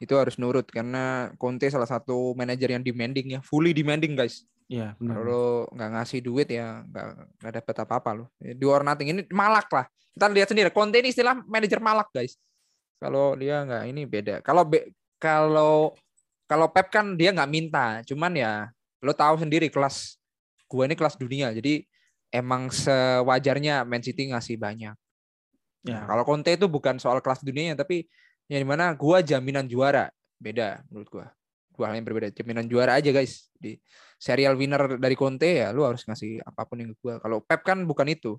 [0.00, 4.46] Itu harus nurut karena Conte salah satu manajer yang demanding ya, fully demanding guys.
[4.70, 5.18] Iya, benar.
[5.18, 7.06] Kalau lo nggak ngasih duit ya nggak
[7.42, 8.24] nggak dapat apa-apa lo.
[8.38, 9.90] Di or nothing ini malak lah.
[10.14, 10.70] Kita lihat sendiri.
[10.70, 12.38] Conte ini istilah manajer malak guys.
[13.02, 14.34] Kalau dia nggak ini beda.
[14.46, 15.90] Kalau be- kalau
[16.46, 17.98] kalau Pep kan dia nggak minta.
[18.06, 18.70] Cuman ya
[19.02, 20.22] lo tahu sendiri kelas
[20.70, 21.50] gua ini kelas dunia.
[21.50, 21.82] Jadi
[22.30, 24.94] emang sewajarnya Man City ngasih banyak.
[25.80, 26.04] Ya.
[26.04, 28.04] Nah, kalau Conte itu bukan soal kelas dunianya tapi
[28.52, 31.26] yang di mana gua jaminan juara beda menurut gua.
[31.72, 32.28] Dua hal yang berbeda.
[32.36, 33.48] Jaminan juara aja guys.
[33.56, 33.80] Di
[34.20, 37.16] serial winner dari Conte ya lu harus ngasih apa pun yang ke gua.
[37.20, 38.36] Kalau Pep kan bukan itu.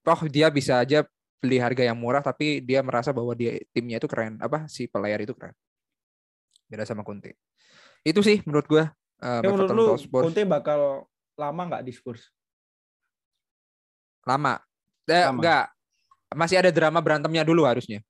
[0.00, 1.04] Toh dia bisa aja
[1.38, 4.40] beli harga yang murah tapi dia merasa bahwa dia timnya itu keren.
[4.40, 5.52] Apa si player itu keren.
[6.64, 7.36] Beda sama Conte.
[8.00, 8.84] Itu sih menurut gua.
[9.20, 9.84] uh, Ya, menurut lu.
[10.08, 11.04] Conte bakal
[11.36, 12.32] lama nggak di Spurs?
[14.28, 14.60] lama.
[15.08, 15.40] Eh, Lama.
[15.40, 15.66] enggak.
[16.34, 18.04] Masih ada drama berantemnya dulu harusnya.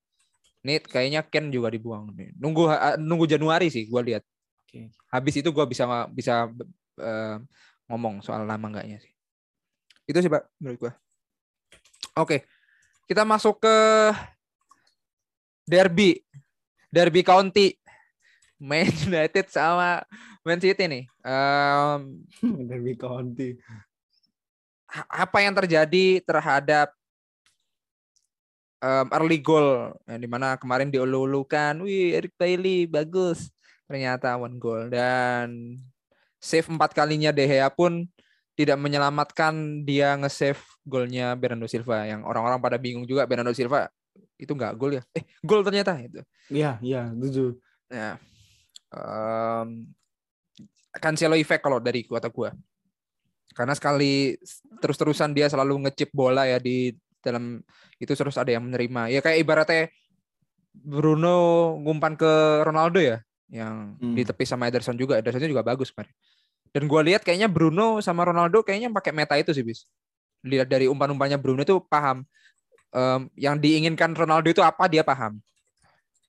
[0.66, 2.34] Nih kayaknya Ken juga dibuang nih.
[2.34, 4.26] Nunggu eh, nunggu Januari sih gua lihat.
[4.66, 4.90] Oke.
[5.10, 6.50] Habis itu gua bisa bisa
[6.98, 7.36] eh,
[7.86, 9.12] ngomong soal lama enggaknya sih.
[10.08, 10.92] Itu sih, Pak, menurut gua.
[12.18, 12.48] Oke.
[13.06, 13.76] Kita masuk ke
[15.68, 16.20] derby.
[16.88, 17.76] Derby County.
[18.58, 20.02] Man United sama
[20.42, 21.04] Man City nih.
[21.22, 22.00] Em,
[22.68, 23.54] Derby County.
[24.88, 26.88] apa yang terjadi terhadap
[28.78, 33.50] em, early goal yang di mana kemarin diulu-ulukan, wih Eric Bailey bagus,
[33.86, 35.78] ternyata one goal dan
[36.38, 38.06] save empat kalinya De Gea pun
[38.58, 43.86] tidak menyelamatkan dia nge-save golnya Bernardo Silva yang orang-orang pada bingung juga Bernardo Silva
[44.38, 45.02] itu nggak gol ya?
[45.14, 46.22] Eh gol ternyata itu.
[46.50, 47.58] Iya, iya, setuju.
[47.90, 48.18] Ya.
[48.90, 49.94] Em,
[50.98, 52.50] Cancelo effect kalau dari kata gua.
[53.54, 54.34] Karena sekali
[54.82, 56.94] terus-terusan dia selalu ngechip bola ya di
[57.28, 57.60] dalam
[58.00, 59.12] itu terus ada yang menerima.
[59.12, 59.82] Ya kayak ibaratnya
[60.72, 62.32] Bruno ngumpan ke
[62.64, 63.20] Ronaldo ya,
[63.52, 64.16] yang Hmm.
[64.16, 65.20] ditepis sama Ederson juga.
[65.20, 66.12] Ederson juga bagus kemarin.
[66.72, 69.84] Dan gua lihat kayaknya Bruno sama Ronaldo kayaknya pakai meta itu sih, bis.
[70.44, 72.22] Lihat dari umpan-umpannya Bruno itu paham
[72.94, 75.36] em, yang diinginkan Ronaldo itu apa dia paham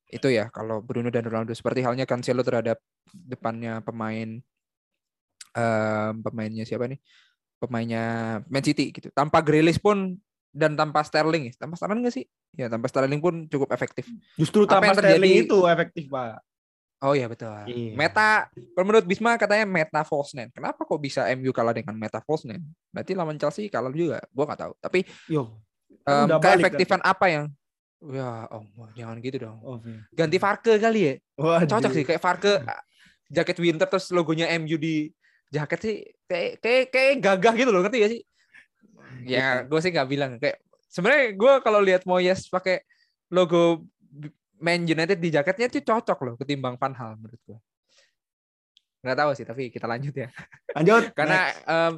[0.09, 2.81] itu ya kalau Bruno dan Ronaldo seperti halnya Cancelo terhadap
[3.13, 4.41] depannya pemain
[5.53, 6.97] em, pemainnya siapa nih
[7.61, 8.03] pemainnya
[8.49, 10.17] Man City gitu tanpa Grealish pun
[10.49, 12.25] dan tanpa Sterling tanpa Sterling nggak sih?
[12.57, 14.09] Ya tanpa Sterling pun cukup efektif.
[14.35, 16.41] Justru Apa tanpa terjadi- Sterling itu efektif, Pak.
[16.99, 17.47] oh iya betul.
[17.63, 17.95] Iya.
[17.95, 20.51] meta menurut Bisma katanya meta false nine.
[20.51, 22.59] Kenapa kok bisa MU kalah dengan meta false nine?
[22.91, 24.19] Berarti lawan Chelsea kalah juga.
[24.35, 24.73] Gua nggak tahu.
[24.83, 24.99] Tapi
[25.31, 25.47] Yo.
[26.03, 27.45] balik keefektifan apa yang
[27.99, 28.63] ya oh
[28.95, 29.57] jangan gitu dong.
[29.59, 30.03] Oh, iya.
[30.11, 31.13] ganti Farke kali ya?
[31.35, 31.67] Waduh.
[31.67, 32.53] cocok sih kayak Farke
[33.29, 35.07] jaket winter terus logonya MU di
[35.47, 35.95] jaket sih
[36.25, 38.21] kayak kayak kayak gagah gitu loh ngerti gak sih
[39.25, 40.31] ya gue sih nggak bilang.
[40.37, 42.83] Kayak sebenarnya gue kalau lihat Moyes pakai
[43.29, 43.85] logo
[44.59, 47.59] Man United di jaketnya itu cocok loh ketimbang Van Hal menurut gue
[48.99, 50.27] nggak tahu sih tapi kita lanjut ya.
[50.75, 51.11] Lanjut.
[51.17, 51.93] karena em,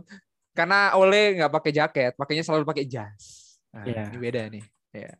[0.53, 3.57] karena Ole nggak pakai jaket pakainya selalu pakai jas.
[3.73, 4.03] Nah, Iya.
[4.13, 4.65] ini beda nih.
[4.93, 5.13] Ya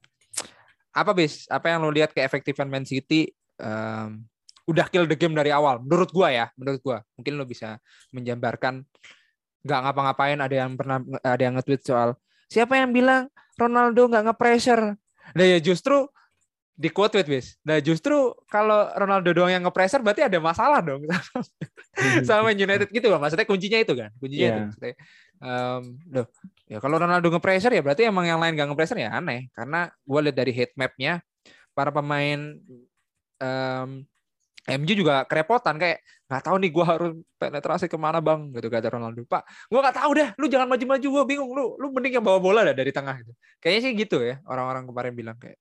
[0.91, 1.47] apa bis?
[1.47, 4.27] Apa yang lo lihat keefektifan Man City em,
[4.67, 5.81] udah kill the game dari awal?
[5.81, 6.97] Menurut gua ya menurut gua.
[7.17, 7.79] Mungkin lo bisa
[8.13, 8.83] menjabarkan
[9.61, 12.09] nggak ngapa-ngapain ada yang pernah ada yang nge-tweet soal
[12.47, 14.97] siapa yang bilang Ronaldo nggak nge-pressure
[15.31, 16.09] nah ya justru
[16.73, 21.05] di quote tweet bis nah justru kalau Ronaldo doang yang nge-pressure berarti ada masalah dong
[22.27, 23.19] sama Man United gitu loh.
[23.19, 24.09] Maksudnya kuncinya itu kan.
[24.15, 24.51] Kuncinya Iya.
[24.55, 24.61] itu.
[24.71, 24.95] Maksudnya,
[25.43, 26.27] em, loh,
[26.71, 29.51] ya kalau Ronaldo nge-pressure ya berarti emang yang lain gak nge-pressure ya aneh.
[29.51, 31.19] Karena gue lihat dari heat map-nya
[31.75, 32.39] para pemain
[33.41, 33.89] em,
[34.69, 38.53] MU juga kerepotan kayak nggak tahu nih gue harus penetrasi ke mana bang?
[38.53, 39.25] Gitu kata Ronaldo.
[39.25, 39.41] Pak
[39.73, 42.61] gue nggak tahu deh lu jangan maju-maju gue bingung lu lu mending yang bawa bola
[42.69, 43.33] dah dari tengah gitu.
[43.57, 45.57] Kayaknya sih gitu ya orang-orang kemarin bilang kayak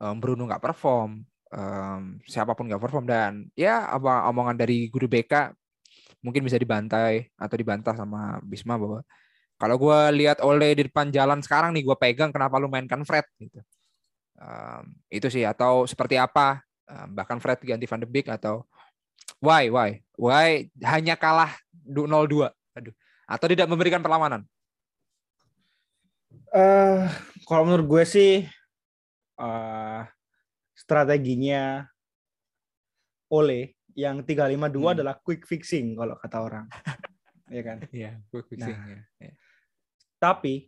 [0.00, 1.20] em, Bruno nggak perform
[1.52, 5.52] em, siapa pun nggak perform dan ya apa omongan dari guru BK
[6.24, 9.04] mungkin bisa dibantai atau dibantah sama Bisma bahwa
[9.60, 13.28] kalau gue lihat Ole di depan jalan sekarang nih gue pegang kenapa lu mainkan Fred?
[13.36, 13.60] Gitu.
[14.40, 16.64] Em, itu sih atau seperti apa
[17.08, 18.66] bahkan Fred ganti Van de Beek atau
[19.38, 22.94] why why why hanya kalah du- 0-2 aduh
[23.26, 24.42] atau tidak memberikan perlawanan
[26.50, 27.02] Eh,
[27.46, 28.32] kalau menurut gue sih
[29.38, 30.02] eh
[30.74, 31.86] strateginya
[33.30, 34.94] Ole yang 352 Hmm.
[34.98, 36.66] adalah quick fixing kalau kata orang.
[37.54, 37.78] ya kan?
[37.94, 38.98] Iya, quick fixing ya.
[39.22, 39.32] Ya.
[40.18, 40.66] Tapi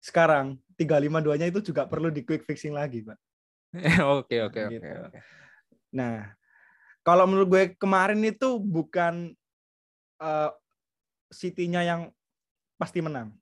[0.00, 3.16] sekarang 352-nya itu juga perlu di quick fixing lagi, Pak.
[4.18, 4.88] Oke, oke, oke, Gitu.
[4.88, 5.18] oke.
[5.92, 6.32] Nah,
[7.04, 9.32] kalau menurut gue kemarin itu bukan
[10.18, 10.50] eh
[11.28, 12.08] City-nya yang
[12.80, 13.36] pasti menang.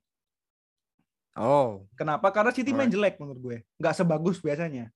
[1.37, 2.27] Oh, Kenapa?
[2.35, 3.57] Karena City main jelek menurut gue.
[3.79, 4.91] Nggak sebagus biasanya.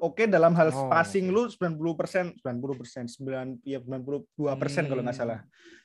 [0.00, 5.22] Oke dalam hal Oh, passing lu 90%, 90%, 9 ya 92% kalau nggak Hmm.
[5.28, 5.40] salah.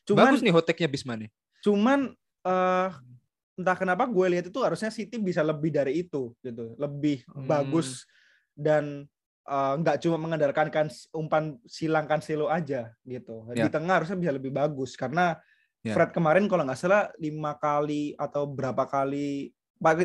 [0.07, 1.27] Cuman bagus nih hot take-nya Bisma nih.
[1.59, 2.15] cuman
[2.47, 2.89] eh
[3.59, 6.79] entah kenapa gue lihat itu harusnya City bisa lebih dari itu gitu.
[6.79, 7.43] Lebih Hmm.
[7.45, 8.07] bagus
[8.55, 9.03] dan
[9.43, 13.49] eh, nggak cuma mengandalkan kan umpan silang Cancelo aja gitu.
[13.51, 13.67] Di Ya.
[13.67, 15.35] tengah harusnya bisa lebih bagus karena
[15.79, 15.95] Ya.
[15.95, 19.49] Fred kemarin kalau nggak salah lima kali atau berapa kali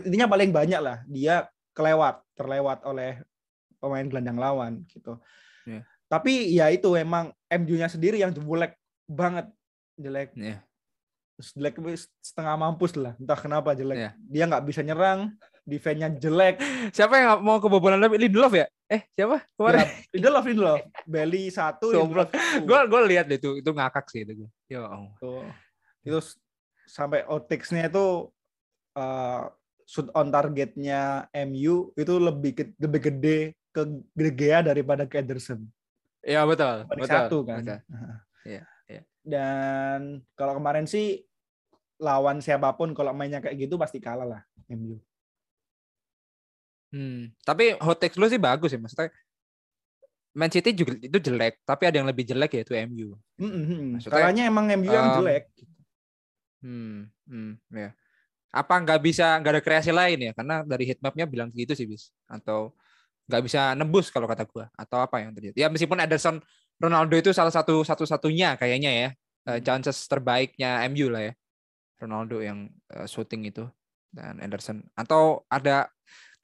[0.00, 3.18] intinya paling banyak lah dia kelewat terlewat oleh
[3.76, 5.18] pemain gelandang lawan gitu.
[5.66, 5.82] Ya.
[6.06, 9.50] Tapi ya itu emang MU-nya sendiri yang jelek banget
[9.98, 10.62] jelek Iya.
[11.34, 11.74] Jelek
[12.18, 14.10] setengah mampus lah entah kenapa jelek Iya.
[14.18, 16.60] dia nggak bisa nyerang defense-nya jelek
[16.92, 18.68] Siapa yang mau kebobolan lebih Lindelof ya?
[18.84, 19.40] Eh, siapa?
[19.56, 21.88] Kemarin ya, Lindelof Lindelof Belly satu.
[21.90, 22.28] Lindelof
[22.60, 24.50] gue gue lihat deh itu itu ngakak sih itu gue.
[24.68, 24.84] Ya.
[25.16, 25.42] Tuh.
[26.04, 26.20] Itu
[26.84, 28.28] sampai outtakes-nya itu
[28.92, 29.42] uh,
[29.88, 33.38] shoot on targetnya MU itu lebih ke- lebih gede
[33.72, 33.82] ke
[34.12, 35.64] De Gea daripada ke Ederson.
[36.20, 36.84] Iya betul.
[36.86, 37.64] Betul, satu kan.
[37.64, 37.78] betul.
[37.88, 38.20] Nah.
[38.44, 38.62] Iya.
[39.24, 41.24] Dan kalau kemarin sih
[41.96, 45.00] lawan siapa pun kalau mainnya kayak gitu pasti kalah lah MU.
[46.94, 47.32] Hmm.
[47.42, 49.10] Tapi hot takes lu sih bagus ya maksudnya.
[50.34, 53.14] Man City juga itu jelek, tapi ada yang lebih jelek yaitu MU.
[53.38, 54.02] Mm-mm.
[54.02, 55.46] Maksudnya, emang MU yang um, jelek.
[56.58, 57.94] Hmm, hmm, ya.
[58.50, 60.32] Apa nggak bisa nggak ada kreasi lain ya?
[60.34, 62.10] Karena dari heatmapnya bilang gitu sih bis.
[62.26, 62.74] Atau
[63.30, 64.66] nggak bisa nembus kalau kata gua.
[64.74, 65.54] Atau apa yang terjadi?
[65.54, 66.42] Ya meskipun Ederson
[66.84, 69.08] Ronaldo itu salah satu satu satunya kayaknya ya
[69.48, 71.32] eh, chances terbaiknya MU lah ya.
[72.04, 73.64] Ronaldo yang eh, shooting itu
[74.12, 74.84] dan Ederson.
[74.92, 75.88] Atau ada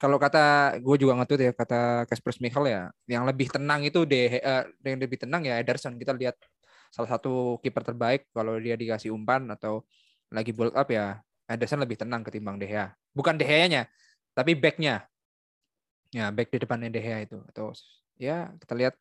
[0.01, 4.41] kalau kata gue juga ngetweet ya kata Kasper Schmeichel ya yang lebih tenang itu de
[4.41, 6.35] eh, yang lebih tenang ya Ederson kita lihat
[6.89, 9.85] salah satu kiper terbaik kalau dia dikasih umpan atau
[10.33, 11.21] lagi build up ya
[11.51, 12.95] Ederson lebih tenang ketimbang De Gea.
[13.11, 13.91] Bukan De Gea-nya,
[14.31, 15.03] tapi back-nya.
[16.11, 17.43] Ya, back di depannya De Gea itu.
[17.51, 17.75] Atau
[18.15, 18.95] ya kita lihat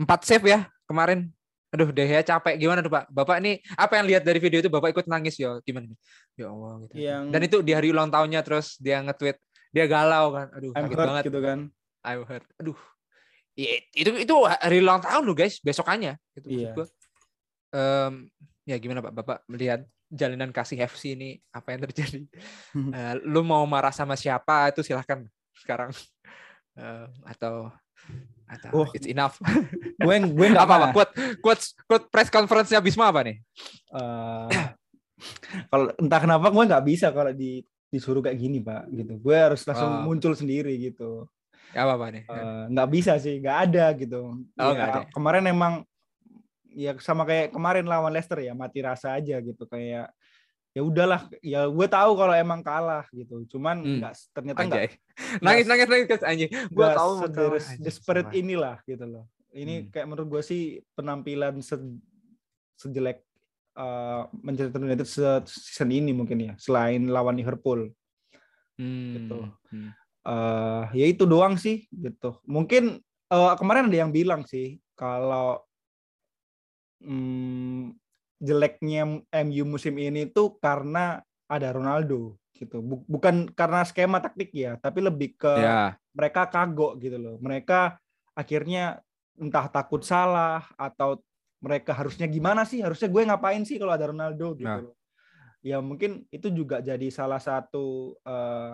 [0.00, 1.30] empat save ya kemarin.
[1.74, 2.54] Aduh, De Gea capek.
[2.54, 3.10] Gimana tuh Pak?
[3.10, 5.58] Bapak ini apa yang lihat dari video itu Bapak ikut nangis ya?
[5.66, 5.98] Gimana nih?
[6.38, 6.92] Ya Allah gitu.
[6.94, 9.34] Yang Dan itu di hari ulang tahunnya terus dia nge-tweet
[9.74, 10.46] dia galau kan.
[10.54, 11.22] Aduh, I'm sakit hurt banget.
[11.26, 11.58] gitu kan.
[12.06, 12.46] I'm hurt.
[12.62, 12.78] Aduh.
[13.58, 16.70] Ya, itu itu hari ulang tahun lu guys, besokannya gitu maksud Iya.
[17.74, 18.12] Em,
[18.66, 22.22] ya gimana Pak Bapak melihat jalinan kasih FC ini apa yang terjadi?
[22.94, 25.26] Eh, lu mau marah sama siapa itu silahkan
[25.58, 25.90] sekarang
[26.74, 27.70] Eh, atau atau
[28.70, 28.86] Oh.
[28.92, 29.38] it's enough.
[30.04, 33.36] gue gue nggak apa apa quote quote quote press conference-nya Bisma apa nih?
[33.90, 34.48] Eh,
[35.70, 39.62] kalau entah kenapa gue nggak bisa kalau di disuruh kayak gini pak gitu gue harus
[39.62, 40.02] langsung Oh.
[40.04, 41.30] muncul sendiri gitu
[41.70, 42.22] Ya apa apa nih?
[42.26, 44.20] Eh, nggak bisa sih nggak ada gitu
[44.58, 45.00] Oh, Ya, ada.
[45.10, 45.82] kemarin emang
[46.70, 50.10] ya sama kayak kemarin lawan Leicester ya mati rasa aja gitu kayak
[50.74, 53.96] ya udahlah ya gue tahu kalau emang kalah gitu cuman Hmm.
[54.02, 54.82] nggak ternyata nggak.
[55.38, 56.50] Nangis nangis nangis guys anjing.
[56.50, 58.40] Nggak tahu sederes- anjing, desperate salah.
[58.42, 59.88] inilah gitu loh ini Hmm.
[59.88, 60.62] kayak menurut gue sih
[60.92, 62.02] penampilan se-
[62.74, 63.22] sejelek
[63.78, 67.94] uh, Manchester United se- season ini mungkin ya selain lawan Liverpool
[68.74, 69.38] Hmm, gitu.
[69.70, 69.90] hmm.
[70.26, 72.98] eh ya itu doang sih gitu mungkin
[73.30, 75.62] eh, kemarin ada yang bilang sih kalau
[76.98, 77.94] hmm,
[78.42, 84.78] jeleknya MU musim ini tuh karena ada Ronaldo gitu Bu- bukan karena skema taktik ya
[84.78, 85.98] tapi lebih ke Ya.
[86.14, 87.36] mereka kagok gitu loh.
[87.42, 87.98] Mereka
[88.34, 89.02] akhirnya
[89.34, 91.18] entah takut salah atau
[91.58, 92.78] mereka harusnya gimana sih?
[92.84, 94.78] Harusnya gue ngapain sih kalau ada Ronaldo gitu Nah.
[94.78, 94.94] loh.
[95.64, 98.72] Ya mungkin itu juga jadi salah satu eh,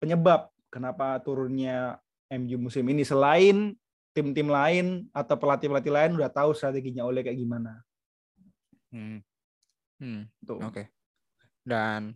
[0.00, 3.74] penyebab kenapa turunnya MU musim ini selain
[4.10, 7.78] tim-tim lain atau pelatih-pelatih lain udah tahu strateginya oleh kayak gimana.
[8.90, 9.18] Hmm.
[10.00, 10.22] Hmm.
[10.66, 10.90] Oke.
[11.62, 12.14] Dan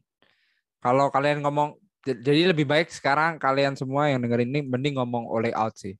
[0.83, 5.51] kalau kalian ngomong jadi lebih baik sekarang kalian semua yang dengerin ini mending ngomong oleh
[5.57, 5.97] out sih.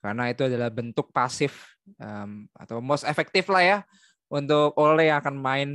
[0.00, 3.78] Karena itu adalah bentuk pasif em, atau most efektif lah ya
[4.30, 5.68] untuk Ole yang akan main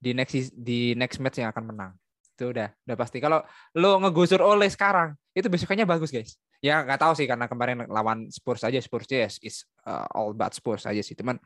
[0.00, 1.92] di next di next match yang akan menang.
[2.34, 3.20] Itu udah udah pasti.
[3.20, 3.44] Kalau
[3.76, 6.40] lo ngegusur Ole sekarang, itu besokannya bagus, guys.
[6.64, 10.56] Ya nggak tahu sih karena kemarin lawan Spurs aja Spurs yes is uh, all about
[10.56, 11.12] Spurs aja sih.
[11.12, 11.36] Cuman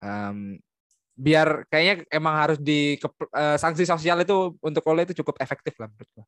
[0.00, 0.56] em,
[1.16, 3.00] biar kayaknya emang harus di
[3.32, 6.26] eh, sanksi sosial itu untuk Ole itu cukup efektif lah menurut gua.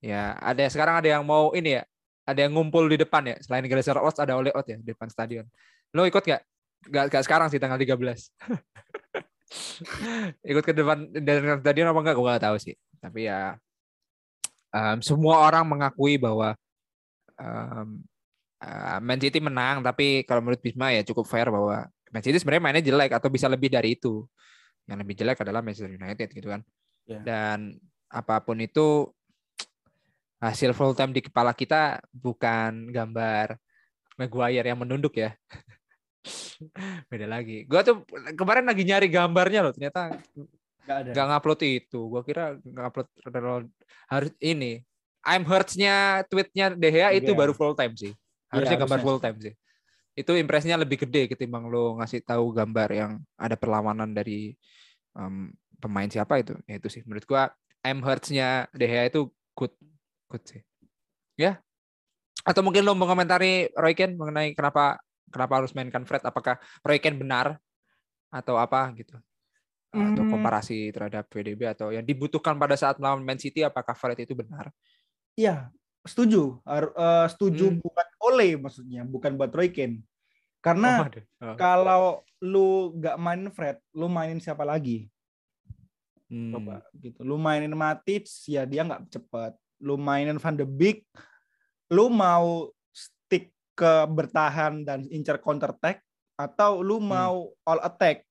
[0.00, 1.82] Ya, ada sekarang ada yang mau ini ya,
[2.24, 3.36] ada yang ngumpul di depan ya.
[3.42, 5.44] Selain Glazer Oats ada Ole Out ya di depan stadion.
[5.92, 6.40] Lo ikut gak?
[6.88, 7.90] Gak, gak sekarang sih tanggal 13.
[10.50, 12.74] ikut ke depan dan stadion apa enggak gue gak tahu sih.
[13.02, 13.58] Tapi ya
[14.72, 16.54] em, semua orang mengakui bahwa
[17.36, 17.84] eh,
[19.04, 22.84] Man City menang, tapi kalau menurut Bisma ya cukup fair bahwa Man City sebenarnya mainnya
[22.84, 24.26] jelek atau bisa lebih dari itu.
[24.88, 26.66] yang lebih jelek adalah Manchester United gitu kan.
[27.06, 27.22] Ya.
[27.22, 27.78] Dan
[28.10, 29.06] apa pun itu
[30.42, 33.54] hasil full time di kepala kita bukan gambar
[34.18, 35.30] Maguire yang menunduk ya.
[37.10, 37.64] Beda lagi.
[37.70, 38.02] Gua tuh
[38.34, 40.18] kemarin lagi nyari gambarnya loh, ternyata
[40.84, 41.10] Nggak ada.
[41.14, 42.00] nggak ngupload itu.
[42.10, 43.08] Gua kira nggak upload
[44.10, 44.82] harus ini.
[45.22, 47.38] I'm Hurts-nya tweetnya De Gea itu Iya.
[47.38, 48.12] baru full time sih.
[48.50, 49.06] Harusnya gambar harusnya.
[49.06, 49.52] full time sih.
[50.14, 54.54] Itu impresinya lebih gede ketimbang lo ngasih tahu gambar yang ada perlawanan dari
[55.14, 56.54] em, pemain siapa itu.
[56.66, 57.50] Ya itu sih menurut gua
[58.76, 59.72] De Gea itu good
[60.28, 60.60] good sih.
[61.38, 61.64] Ya.
[62.44, 65.00] Atau mungkin lo mengomentari Roy Keane mengenai kenapa
[65.32, 66.24] kenapa harus mainkan Fred?
[66.24, 67.56] Apakah Roy Keane benar
[68.28, 69.16] atau apa gitu?
[69.90, 70.32] Atau Hmm.
[70.38, 74.70] komparasi terhadap VDB atau yang dibutuhkan pada saat melawan Man City apakah Fred itu benar?
[75.34, 75.72] Iya,
[76.02, 76.58] setuju.
[76.64, 77.78] Eh, setuju Hmm.
[77.80, 80.00] buat Ole maksudnya, bukan buat Roy Keane.
[80.60, 81.08] Karena Oh.
[81.40, 81.56] Oh.
[81.56, 82.04] kalau
[82.40, 85.08] lu nggak mainin Fred, lu mainin siapa lagi?
[86.28, 86.52] Hmm.
[86.52, 87.20] Coba gitu.
[87.24, 89.52] Lu mainin Matic, ya dia nggak cepet.
[89.80, 91.08] Lu mainin Van de Beek,
[91.90, 96.04] lu mau stick ke bertahan dan incer counter attack
[96.36, 98.24] atau lu mau all attack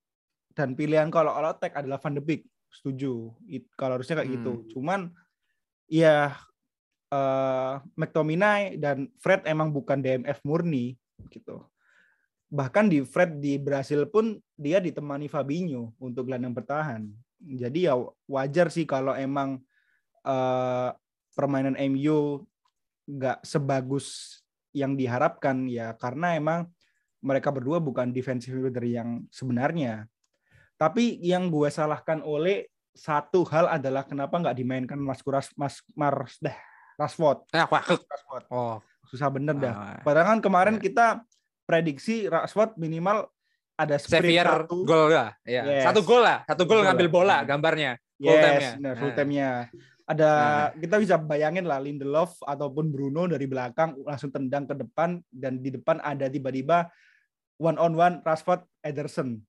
[0.54, 2.46] dan pilihan kalau all attack adalah Van de Beek.
[2.70, 3.34] Setuju.
[3.50, 4.52] It- kalau harusnya kayak gitu.
[4.78, 5.10] Cuman
[5.90, 6.38] ya
[7.10, 10.94] eh McTominay dan Fred emang bukan DMF murni
[11.34, 11.66] gitu.
[12.50, 17.10] Bahkan di Fred di Brasil pun dia ditemani Fabinho untuk gelandang bertahan.
[17.42, 17.98] Jadi ya
[18.30, 19.62] wajar sih kalau emang
[20.26, 20.90] eh,
[21.34, 22.46] permainan MU
[23.10, 24.40] nggak sebagus
[24.70, 26.70] yang diharapkan ya karena emang
[27.26, 30.06] mereka berdua bukan defensive leader yang sebenarnya.
[30.78, 36.40] Tapi yang gue salahkan oleh satu hal adalah kenapa nggak dimainkan Mas Kuras Mas Mars
[36.40, 36.69] dah
[37.00, 37.48] Rashford.
[37.50, 37.64] Eh.
[37.64, 38.44] Rashford.
[38.52, 38.84] Oh.
[39.08, 39.74] Susah bener dah.
[39.74, 40.00] ah.
[40.04, 40.82] Padahal kan kemarin Ya.
[40.84, 41.06] kita
[41.64, 43.32] prediksi Rashford minimal
[43.74, 44.84] ada sprint Xavier satu.
[44.84, 45.32] gol lah.
[45.42, 45.64] Ya.
[45.64, 45.84] Yes.
[45.88, 46.44] Satu gol lah.
[46.44, 47.48] Satu gol ngambil bola Hmm.
[47.48, 47.96] gambarnya.
[48.20, 48.72] full Yes, time-nya.
[48.76, 49.16] benar, full Nah.
[49.16, 49.50] time-nya.
[50.04, 50.68] Ada Nah.
[50.76, 55.72] kita bisa bayangin lah Lindelof ataupun Bruno dari belakang langsung tendang ke depan dan di
[55.72, 56.92] depan ada tiba-tiba
[57.56, 59.40] one on one Rashford Ederson.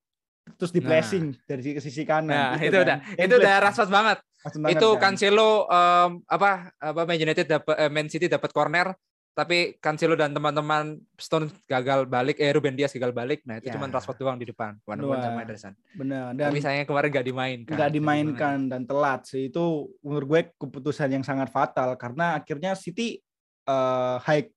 [0.55, 0.87] Terus di Nah.
[0.87, 2.31] pressing dari sisi- kanan.
[2.31, 2.87] Nah, itu kan.
[2.87, 3.55] udah itu udah.
[3.61, 4.19] Rashford banget.
[4.67, 4.97] Itu.
[4.97, 8.93] Cancelo em, apa apa Man United dapat eh, Man City dapat corner
[9.31, 13.41] tapi Cancelo dan teman-teman Stone gagal balik eh Ruben Dias gagal balik.
[13.47, 13.79] Nah, itu Ya.
[13.79, 14.75] cuma Rashford doang di depan.
[14.83, 15.23] Dua.
[15.23, 15.73] sama Ederson.
[15.95, 16.35] Benar.
[16.35, 17.73] Dan Tapi sayangnya kemarin nggak dimainkan.
[17.73, 19.65] nggak dimainkan dan telat sih itu
[20.03, 23.23] menurut gue keputusan yang sangat fatal karena akhirnya City
[23.65, 24.51] eh, high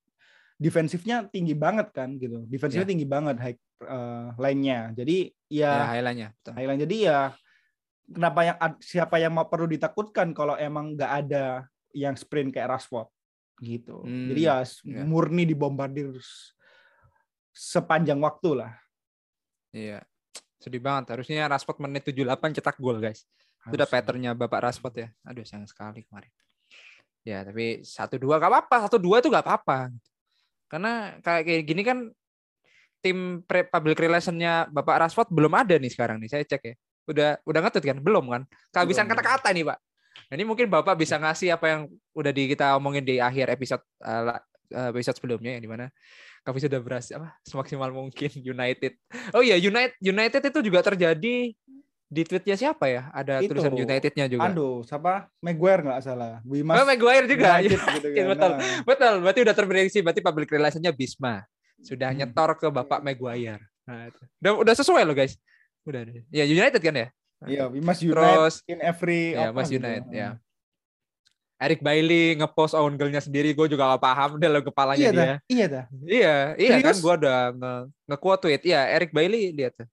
[0.57, 2.91] defensifnya tinggi banget kan gitu defensifnya Ya.
[2.91, 5.17] tinggi banget high eh, line-nya jadi.
[5.53, 6.27] Ya, ya highlightnya.
[6.33, 6.51] betul.
[6.55, 7.19] high line jadi ya
[8.05, 13.07] kenapa yang siapa yang mau perlu ditakutkan kalau emang nggak ada yang sprint kayak Rashford
[13.59, 15.05] gitu Hmm, jadi ya s- ya.
[15.05, 16.11] murni dibombardir
[17.51, 18.73] sepanjang waktu lah
[19.73, 20.05] Iya.
[20.61, 21.17] Sedih banget.
[21.17, 23.25] Harusnya Rashford menit 78 cetak gol, guys.
[23.65, 23.89] Itu udah Harusnya.
[23.89, 25.07] patternnya Bapak Rashford ya.
[25.25, 26.29] Aduh, sayang sekali kemarin.
[27.25, 28.77] Ya, tapi satu dua gak apa-apa.
[28.85, 29.89] Satu dua itu gak apa-apa.
[30.69, 32.05] Karena kayak gini kan
[33.01, 36.29] tim pre public relationnya Bapak Rashford belum ada nih sekarang nih.
[36.29, 36.75] Saya cek ya.
[37.05, 37.97] Udah udah ngetut kan?
[37.99, 38.41] Belum kan?
[38.71, 39.77] Kehabisan kata-kata nih, Pak.
[40.29, 41.81] Nah, ini mungkin Bapak bisa ngasih apa yang
[42.13, 44.39] udah di kita omongin di akhir episode eh,
[44.89, 45.85] episode sebelumnya yang di mana
[46.43, 48.93] kami sudah berhasil apa semaksimal mungkin United.
[49.31, 51.55] Oh iya United United itu juga terjadi
[52.13, 53.09] di tweetnya siapa ya?
[53.09, 54.45] Ada Itu, tulisan Unitednya juga.
[54.45, 57.57] Aduh, siapa Maguire nggak salah We Oh, Maguire juga.
[57.57, 58.29] United gitu Iya, kan.
[58.37, 58.51] betul.
[58.53, 58.59] Nah.
[58.85, 61.41] Betul, berarti udah terprediksi berarti public relationnya Bisma.
[61.81, 62.21] Sudah Hmm.
[62.21, 63.65] nyetor ke Bapak Maguire.
[63.83, 64.21] Nah, itu.
[64.39, 65.35] udah udah sesuai loh guys.
[65.83, 65.99] Udah.
[66.07, 66.23] udah.
[66.31, 67.07] Ya United kan ya?
[67.43, 69.83] Iya, we must unite Terus in every ya Mas gitu.
[69.83, 70.39] United ya.
[71.63, 75.23] Eric Bailey ngepost own goal-nya sendiri, gue juga gak paham deh lo kepalanya Iya dah,
[75.23, 75.37] dia.
[75.47, 75.85] iya dah.
[76.03, 76.99] Iya, iya kan Serius?
[76.99, 77.73] gua udah nge,
[78.11, 78.61] nge-quote tweet.
[78.67, 79.87] Iya, Eric Bailey lihat tuh.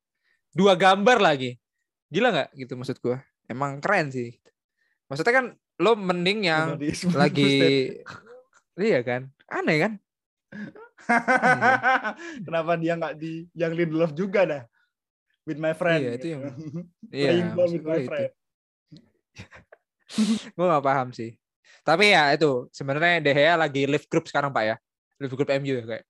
[0.51, 1.62] Dua gambar lagi.
[2.11, 3.22] Gila nggak gitu maksud gua?
[3.47, 4.34] Emang keren sih.
[5.07, 5.47] Maksudnya kan
[5.78, 6.74] lo mending yang
[7.14, 7.51] lagi
[8.74, 9.30] Iya kan?
[9.62, 9.93] Aneh kan?
[12.47, 14.62] Kenapa dia nggak di yang Lindelof juga dah?
[15.51, 16.01] With my friend.
[16.01, 16.42] Iya, itu yang-
[17.11, 18.07] Iya, with my itu.
[18.07, 18.30] friend.
[20.55, 21.34] Gue gak paham sih.
[21.82, 24.76] Tapi ya itu sebenarnya De Gea lagi live group sekarang Pak ya.
[25.18, 26.05] Live group MU ya kayak.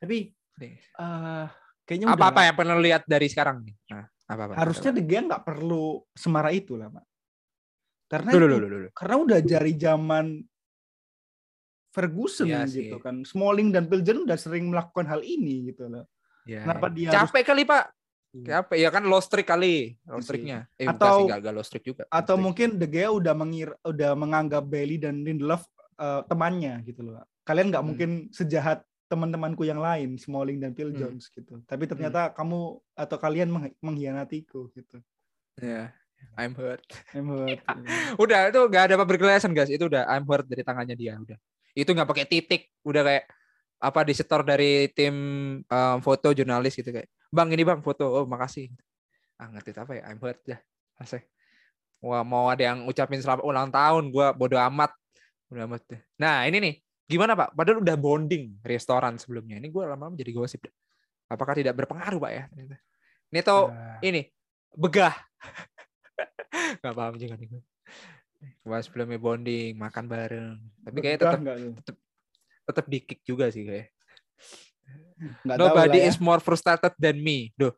[0.00, 0.32] Tapi
[0.64, 1.46] eh,
[1.84, 3.74] kayaknya udah Apa-apa yang pernah lihat dari sekarang nih?
[3.92, 4.56] Nah, apa-apa.
[4.56, 7.04] harusnya De Gea nggak perlu semarah itu lah, Pak.
[8.08, 8.88] Karena dulu, itu- dulu, dulu.
[8.94, 10.26] karena udah dari zaman
[11.90, 12.90] Ferguson Iya sih.
[12.90, 13.22] gitu kan.
[13.22, 16.06] Smalling dan Piljen udah sering melakukan hal ini gitu loh.
[16.44, 16.94] Ya, Kenapa ya.
[16.94, 17.84] dia capek kali Pak?
[18.34, 18.66] Iya.
[18.66, 20.58] Capek ya kan low streak kali, low Iya streaknya.
[20.74, 22.02] Eh, Atau- nggak low streak juga.
[22.10, 22.42] atau streak.
[22.42, 25.62] mungkin De Gea udah mengir udah menganggap Bailey dan Lindelof
[25.94, 27.22] eh, temannya gitu loh.
[27.46, 27.90] Kalian nggak Hmm.
[27.94, 30.98] mungkin sejahat teman-temanku yang lain, Smalling dan Phil Hmm.
[30.98, 31.62] Jones gitu.
[31.62, 32.60] Tapi ternyata kamu
[32.98, 34.98] atau kalian meng- mengkhianatiku gitu.
[35.54, 35.94] Ya,
[36.34, 36.82] I'm hurt.
[37.14, 37.62] I'm hurt.
[38.18, 39.70] Udah itu nggak ada relation guys.
[39.70, 41.38] Itu udah I'm hurt dari tangannya dia udah.
[41.70, 42.74] Itu nggak pakai titik.
[42.82, 43.30] Udah kayak
[43.78, 45.14] apa disetor dari tim
[45.62, 47.06] um, foto jurnalis gitu kayak.
[47.34, 48.06] Bang ini bang foto.
[48.06, 48.70] Oh makasih.
[49.34, 50.02] Ah ngerti apa ya?
[50.06, 50.60] I'm hurt dah.
[51.02, 51.26] Asik.
[51.98, 54.14] Wah mau ada yang ucapin selamat ulang tahun.
[54.14, 54.94] Gua bodo amat.
[55.50, 56.00] Bodo amat deh.
[56.22, 56.74] Nah ini nih.
[57.04, 57.52] Gimana Pak?
[57.52, 59.60] Padahal udah bonding restoran sebelumnya.
[59.60, 60.72] Ini gue lama-lama jadi gosip deh.
[61.28, 62.42] Apakah tidak berpengaruh Pak ya?
[62.48, 62.80] ternyata?
[63.28, 64.22] Ini tuh Ah, ini
[64.74, 65.14] begah
[66.82, 67.62] nggak paham juga nih gue
[68.68, 71.40] Wah, sebelumnya bonding makan bareng tapi kayaknya tetap
[72.64, 73.88] tetap di kick juga sih kayak
[75.16, 76.08] Nggak nobody ya.
[76.08, 77.70] is more frustrated than me Duh.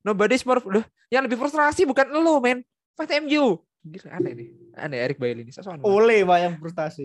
[0.00, 2.60] nobody is more Duh, yang lebih frustrasi bukan lo men
[2.92, 7.04] Fight MU Gila, aneh nih aneh Eric Bailey ini sesuatu Oleh pak yang frustasi.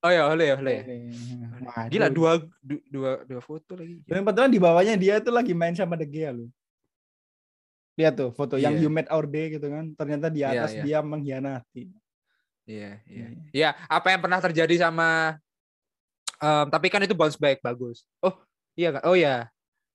[0.00, 0.76] oh ya oleh oleh
[1.60, 1.88] Waduh.
[1.88, 5.72] gila dua du- dua dua foto lagi Dan kebetulan di bawahnya dia tuh lagi main
[5.72, 6.48] sama De Gea loh.
[7.94, 8.82] Lihat tuh foto yang Iya.
[8.82, 9.94] you made our day gitu kan.
[9.94, 10.82] Ternyata di Iya, atas iya.
[10.82, 11.84] dia mengkhianati.
[12.64, 13.26] Iya, iya.
[13.30, 13.38] Iya.
[13.54, 15.38] Ya, apa yang pernah terjadi sama
[16.36, 18.02] em, tapi kan itu bounce back bagus.
[18.18, 18.34] Oh,
[18.74, 19.02] iya kan?
[19.06, 19.48] Oh ya.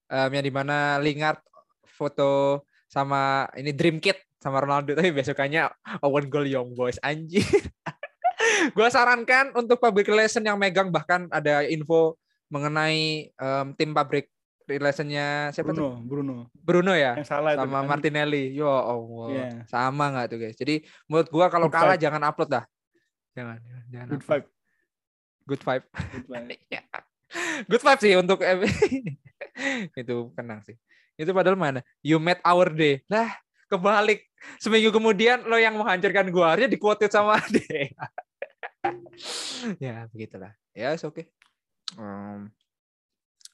[0.10, 1.38] Em, yang di mana Lingard
[1.86, 5.70] foto sama ini Dream Kit sama Ronaldo tapi besokannya
[6.02, 7.46] Owen goal Young Boys anjir.
[8.76, 12.18] Gua sarankan untuk public relation yang megang bahkan ada info
[12.50, 14.32] mengenai em, tim public
[14.66, 15.98] relationnya siapa tuh?
[16.02, 16.36] Bruno, Bruno.
[16.54, 17.18] Bruno ya?
[17.18, 17.62] Yang salah itu.
[17.66, 17.90] sama kan.
[17.90, 18.44] Martinelli.
[18.54, 19.28] Yo Allah.
[19.34, 19.50] Iya.
[19.70, 20.58] Sama nggak tuh guys?
[20.58, 20.76] Jadi
[21.06, 22.04] menurut gua kalau Good kalah vibe.
[22.06, 22.66] jangan upload dah.
[23.38, 23.58] Jangan,
[23.90, 24.30] jangan Good upload.
[24.30, 24.48] vibe.
[25.50, 25.86] Good vibe.
[26.14, 27.06] Good vibe.
[27.70, 28.40] Good vibe sih untuk
[30.02, 30.76] itu kenang sih.
[31.20, 31.80] Itu padahal mana?
[32.02, 33.04] You made our day.
[33.12, 33.30] Lah,
[33.70, 34.26] kebalik.
[34.58, 37.92] Seminggu kemudian lo yang menghancurkan gua harusnya di-quoted sama Ade.
[39.84, 40.56] ya, begitulah.
[40.72, 41.12] Ya, oke.
[41.12, 41.26] Okay.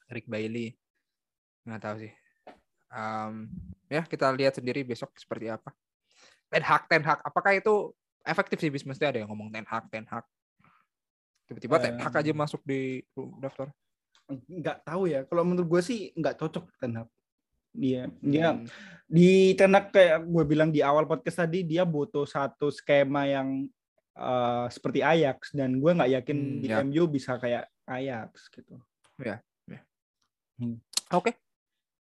[0.06, 0.78] Rick Bailey.
[1.66, 2.12] Nggak tahu sih.
[2.86, 3.50] Um,
[3.90, 5.74] ya, kita lihat sendiri besok seperti apa.
[6.46, 7.18] Ten Hag, Ten Hag.
[7.26, 7.90] Apakah itu
[8.22, 8.70] efektif sih?
[8.70, 10.22] Mesti ada yang ngomong Ten Hag, Ten Hag.
[11.46, 13.00] Tiba-tiba Ten Hag aja masuk di
[13.38, 13.70] daftar.
[14.46, 15.22] Nggak tahu ya.
[15.22, 17.08] Kalau menurut gue sih nggak cocok Ten Hag.
[17.70, 18.64] Dia, dia Hmm.
[19.04, 23.68] di Ten Hag kayak gue bilang di awal podcast tadi dia butuh satu skema yang
[24.12, 26.80] eh, seperti Ajax dan gue nggak yakin Hmm, di ya.
[26.80, 28.80] MU bisa kayak Ajax gitu.
[31.12, 31.36] Oke.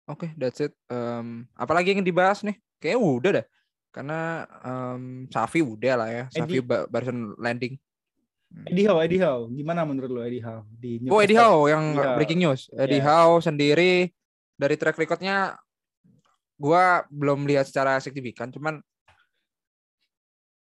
[0.09, 0.73] Oke, that's it.
[0.89, 2.57] Em, apalagi yang dibahas nih?
[2.82, 3.45] Kayaknya udah dah.
[3.93, 4.19] Karena
[4.59, 6.23] em, Safi udah lah ya.
[6.27, 7.77] Safi ba- barusan landing.
[8.52, 11.41] Eddie Howe, Eddie Howe, gimana menurut lo Eddie Howe di Oh, Eddie Newcastle?
[11.41, 12.14] Howe yang Iya.
[12.20, 12.62] breaking news.
[12.76, 13.08] Eddie Iya.
[13.08, 14.12] Howe sendiri
[14.56, 15.56] dari track recordnya
[16.60, 18.84] gua belum lihat secara signifikan, cuman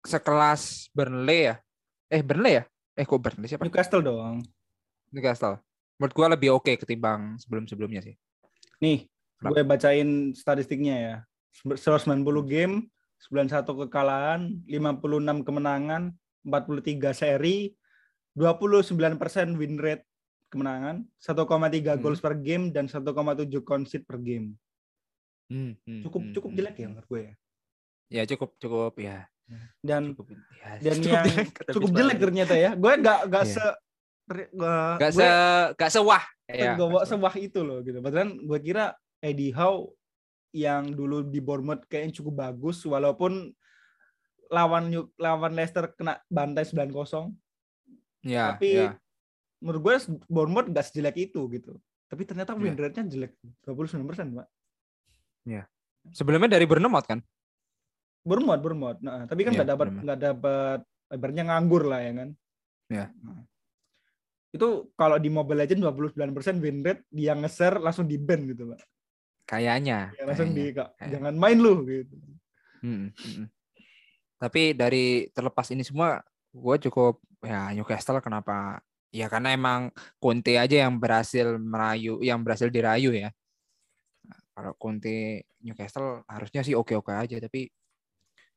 [0.05, 1.55] sekelas Burnley ya.
[2.11, 2.65] Eh, Burnley ya?
[2.95, 3.65] Eh, kok Burnley siapa?
[3.65, 4.43] Newcastle dong.
[5.15, 5.61] Newcastle.
[5.97, 8.15] Menurut gua lebih oke ketimbang sebelum-sebelumnya sih.
[8.83, 9.07] Nih,
[9.39, 11.15] gue bacain statistiknya ya.
[11.63, 12.91] 190 game,
[13.31, 16.11] 91 kekalahan, 56 kemenangan,
[16.45, 17.73] 43 seri,
[18.37, 19.19] 29%
[19.57, 20.05] win rate
[20.49, 22.03] kemenangan, 1,3 Hmm.
[22.03, 24.55] goals per game dan 1,7 concede per game.
[25.49, 26.91] Hmm, hmm, Cukup hmm, cukup hmm, jelek ya hmm.
[26.95, 27.35] menurut gue ya.
[28.13, 29.19] Ya cukup cukup ya.
[29.85, 32.71] Dan Cukup, ya, dan cukup yang jelek, cukup jelek ternyata ya.
[32.73, 33.55] Gue nggak nggak Iya.
[33.55, 33.67] se
[34.25, 35.29] Gak gue se
[35.77, 36.25] gak sewah.
[36.49, 38.01] Ya, gue nggak se- sewah itu loh gitu.
[38.01, 39.93] Padahal gue kira Eddie Howe
[40.55, 43.53] yang dulu di Bournemouth kayaknya cukup bagus walaupun
[44.51, 47.33] lawan New- lawan Leicester kena bantai 9-0.
[48.25, 48.97] Ya, Tapi ya.
[49.61, 49.95] menurut gue
[50.27, 51.77] Bournemouth gak sejelek itu gitu.
[52.09, 52.89] Tapi ternyata win Iya.
[52.89, 53.33] rate-nya jelek
[53.65, 54.49] 29%, Pak.
[56.13, 57.25] Sebelumnya dari Bournemouth kan?
[58.25, 59.01] Bournemouth, Bournemouth.
[59.01, 60.05] Nah, tapi kan Iya, nggak dapat Bournemouth.
[60.05, 60.79] nggak dapat
[61.13, 62.29] ibaratnya nganggur lah ya kan.
[62.93, 63.07] Iya.
[63.25, 63.43] Nah.
[64.55, 68.81] Itu kalau di Mobile Legends 29% win rate dia nge-share langsung di ban gitu, Pak.
[69.45, 70.13] Kayaknya.
[70.17, 70.73] Ya, langsung kayaknya.
[70.73, 72.17] di Kak, jangan main lu gitu.
[72.85, 73.47] Mm, mm, mm.
[74.45, 76.21] Tapi dari terlepas ini semua,
[76.53, 78.85] gue cukup ya Newcastle kenapa?
[79.09, 79.89] Ya karena emang
[80.21, 83.33] Conte aja yang berhasil merayu, yang berhasil dirayu ya.
[84.53, 87.73] Kalau Conte Newcastle harusnya sih oke-oke aja, tapi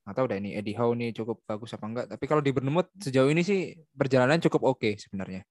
[0.03, 2.05] nggak tahu deh ini Eddie Howe nih cukup bagus apa enggak.
[2.11, 5.47] Tapi kalau di Bournemouth sejauh ini sih perjalanan cukup oke sebenarnya.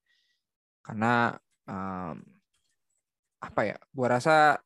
[0.85, 1.33] Karena
[1.65, 2.17] em,
[3.41, 3.77] apa ya?
[3.89, 4.61] Gua rasa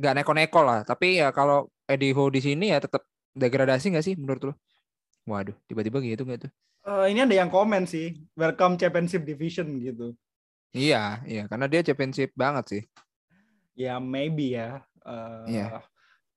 [0.00, 0.80] nggak neko-neko lah.
[0.88, 4.54] Tapi ya kalau Eddie Howe di sini ya tetap degradasi nggak sih menurut lo?
[5.28, 6.52] Waduh, tiba-tiba gitu nggak tuh?
[6.82, 10.18] Eh, ini ada yang komen sih, welcome championship division gitu.
[10.74, 12.82] Iya, iya, karena dia championship banget sih.
[13.78, 14.82] Ya maybe ya.
[15.06, 15.84] Eh, Iya.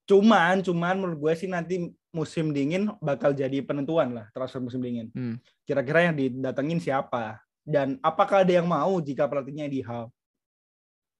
[0.06, 5.10] Cuman, cuman menurut gue sih nanti musim dingin bakal jadi penentuan lah transfer musim dingin.
[5.10, 5.42] Hmm.
[5.66, 7.42] Kira-kira yang didatengin siapa?
[7.66, 10.06] Dan apakah ada yang mau jika pelatihnya di Hal?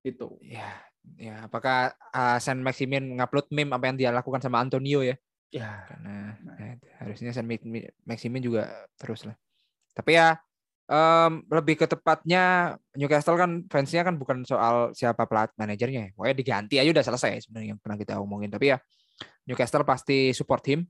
[0.07, 0.39] Itu.
[0.39, 0.87] Ya,
[1.19, 1.51] ya.
[1.51, 5.19] Apakah uh, Saint Maximin ngupload meme apa yang dia lakukan sama Antonio ya?
[5.55, 5.87] Ya.
[5.87, 6.57] karena Nah.
[6.59, 6.73] ya,
[7.03, 7.47] harusnya San
[8.05, 9.37] Maximin juga terus lah.
[9.95, 10.37] Tapi ya
[10.87, 16.11] em, lebih ke tepatnya Newcastle kan fansnya kan bukan soal siapa pelat manajernya, ya.
[16.15, 18.51] pokoknya diganti aja udah selesai sebenarnya yang pernah kita omongin.
[18.51, 18.79] Tapi ya
[19.47, 20.85] Newcastle pasti support him.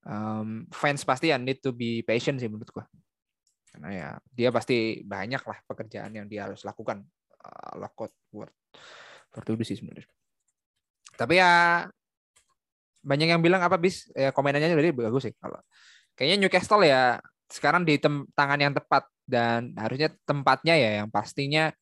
[0.00, 2.86] Em, fans pasti ya need to be patient sih menurut gua.
[3.70, 7.04] Karena ya dia pasti banyak lah pekerjaan yang dia harus lakukan.
[7.40, 7.88] Uh,
[9.32, 10.04] for to do sih sebenarnya.
[11.16, 11.86] Tapi ya
[13.00, 14.08] banyak yang bilang apa bis?
[14.12, 15.60] Ya komenannya dari bagus sih kalau.
[16.14, 17.18] Kayaknya Newcastle ya
[17.50, 21.72] sekarang di tem- tangan yang tepat dan harusnya tempatnya ya yang pastinya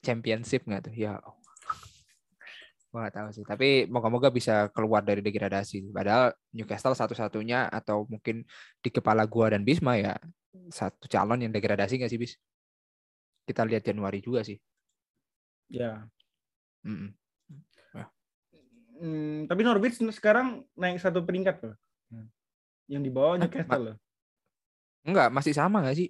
[0.00, 0.94] championship nggak tuh?
[0.94, 1.18] Ya
[2.92, 5.88] Gua nggak tahu sih tapi moga-moga bisa keluar dari degradasi.
[5.96, 8.44] Padahal Newcastle satu-satunya atau mungkin
[8.84, 10.12] di kepala gua dan Bisma ya
[10.68, 12.36] satu calon yang degradasi nggak sih bis?
[13.48, 14.60] Kita lihat Januari juga sih.
[15.72, 16.04] Ya.
[16.84, 17.16] Mm-mm.
[19.02, 21.74] Hmm, tapi Norwich sekarang naik satu peringkat loh.
[22.86, 23.96] Yang di bawah Ah, Newcastle loh.
[25.02, 26.08] enggak masih sama nggak sih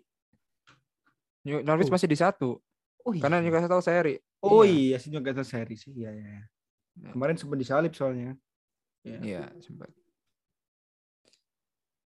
[1.42, 1.94] New- Norwich Oh.
[1.96, 2.60] masih di satu
[3.00, 4.76] Oh karena Newcastle seri Oh Iya.
[4.92, 5.88] iya sih Newcastle seri sih.
[5.90, 6.26] Iya iya.
[7.00, 7.08] iya.
[7.08, 8.36] Kemarin sempat disalip soalnya.
[9.02, 9.18] Iya.
[9.18, 9.88] Iya, sempat.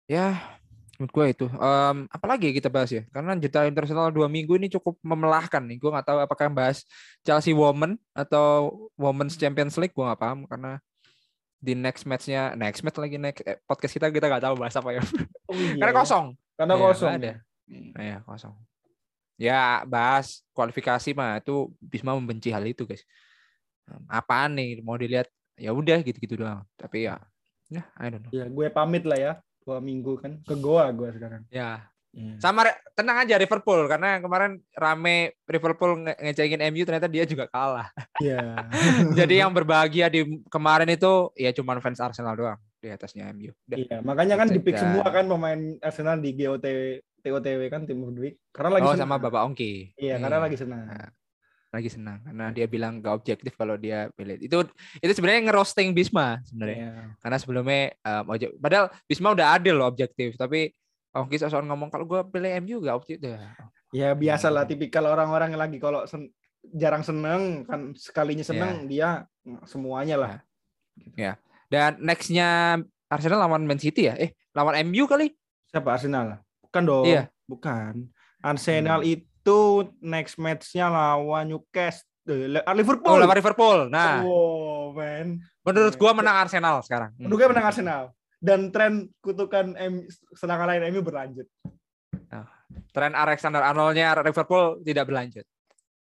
[0.06, 0.38] Ya,
[0.98, 1.46] menurut gue itu.
[1.52, 3.04] Em, apalagi kita bahas ya?
[3.12, 5.78] Karena jeda internasional dua minggu ini cukup memelahkan nih.
[5.80, 6.84] Gue nggak tahu apakah bahas
[7.22, 9.94] Chelsea Women atau Women's Champions League.
[9.94, 10.80] Gue nggak paham karena
[11.60, 14.90] di next matchnya, next match lagi next eh, podcast kita kita nggak tahu bahas apa
[14.94, 15.02] ya.
[15.50, 16.26] Oh, iya, Karena kosong.
[16.56, 17.12] Karena Iya, kosong.
[17.12, 17.34] ada.
[17.66, 18.54] Nah, ya kosong.
[19.36, 23.04] Ya bahas kualifikasi mah itu Bisma membenci hal itu guys.
[24.10, 25.28] Apaan nih mau dilihat?
[25.56, 26.64] Ya udah gitu-gitu doang.
[26.76, 27.20] Tapi ya,
[27.72, 28.32] ya I don't know.
[28.32, 29.34] Ya, gue pamit lah ya.
[29.66, 31.42] Dua minggu kan ke Goa gue sekarang.
[31.50, 32.40] Ya, Iya.
[32.40, 32.64] sama
[32.96, 37.92] tenang aja Liverpool karena kemarin rame Liverpool nge- ngecengin MU ternyata dia juga kalah.
[38.24, 38.56] Iya.
[39.20, 43.52] Jadi yang berbahagia di kemarin itu ya cuman fans Arsenal doang di atasnya MU.
[43.68, 43.78] Udah.
[43.78, 46.66] Iya, makanya kan Dan- di pick semua kan pemain Arsenal di GOT
[47.20, 48.36] TOTW kan tim of the week.
[48.48, 49.12] Karena lagi Oh senang.
[49.12, 49.98] sama Bapak Ongki.
[49.98, 50.86] Iya, karena lagi senang.
[51.76, 54.40] Lagi senang karena dia bilang gak objektif kalau dia pilih.
[54.40, 54.64] Itu
[54.98, 56.78] itu sebenarnya ngerosting Bisma sebenarnya.
[56.80, 56.92] Iya.
[57.20, 60.72] Karena sebelumnya um, objek- padahal Bisma udah adil loh objektif tapi
[61.12, 63.36] Ongki soal ngomong kalau gua pilih MU gak objektif.
[63.36, 63.52] Ya,
[63.92, 66.32] Ya biasa lah tipikal orang-orang yang lagi kalau sen-
[66.72, 68.50] jarang seneng kan sekalinya Iya.
[68.50, 69.10] seneng dia
[69.64, 70.34] semuanya lah.
[71.66, 74.16] Dan nextnya Arsenal lawan Man City ya?
[74.16, 75.34] Eh lawan MU kali?
[75.70, 76.40] Siapa Arsenal?
[76.62, 77.06] Bukan dong.
[77.06, 77.30] Iya.
[77.46, 78.10] Bukan.
[78.42, 79.12] Arsenal Hmm.
[79.12, 79.26] itu
[80.00, 82.06] next match-nya lawan Newcastle.
[82.26, 83.06] Eh, Liverpool.
[83.08, 83.80] Oh lawan Liverpool.
[83.88, 85.38] Nah Oh, man.
[85.62, 87.14] menurut gua menang Arsenal sekarang.
[87.14, 87.26] Hmm.
[87.26, 88.04] Menurut gue menang Arsenal.
[88.38, 91.46] Dan tren kutukan M serangan lain MU berlanjut.
[92.92, 95.46] Tren Alexander Arnoldnya Liverpool tidak berlanjut.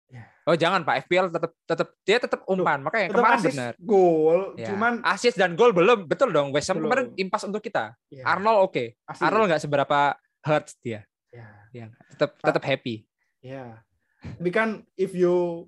[0.09, 0.25] Ya.
[0.43, 3.73] Oh jangan Pak FPL tetap tetap dia tetap umpan makanya Tetap kemarin benar.
[3.77, 4.67] Gol, Ya.
[4.73, 6.89] cuman assist dan gol belum betul dong West Ham Belum.
[6.89, 7.93] kemarin impas untuk kita.
[8.09, 8.97] ya, Arnold oke.
[9.05, 9.21] assist.
[9.21, 9.99] Arnold nggak seberapa
[10.41, 11.05] hurts dia.
[11.29, 11.45] Ya.
[11.69, 13.05] Ya, tetap tetap happy.
[13.39, 13.83] Ya.
[14.19, 15.67] Tapi kan if you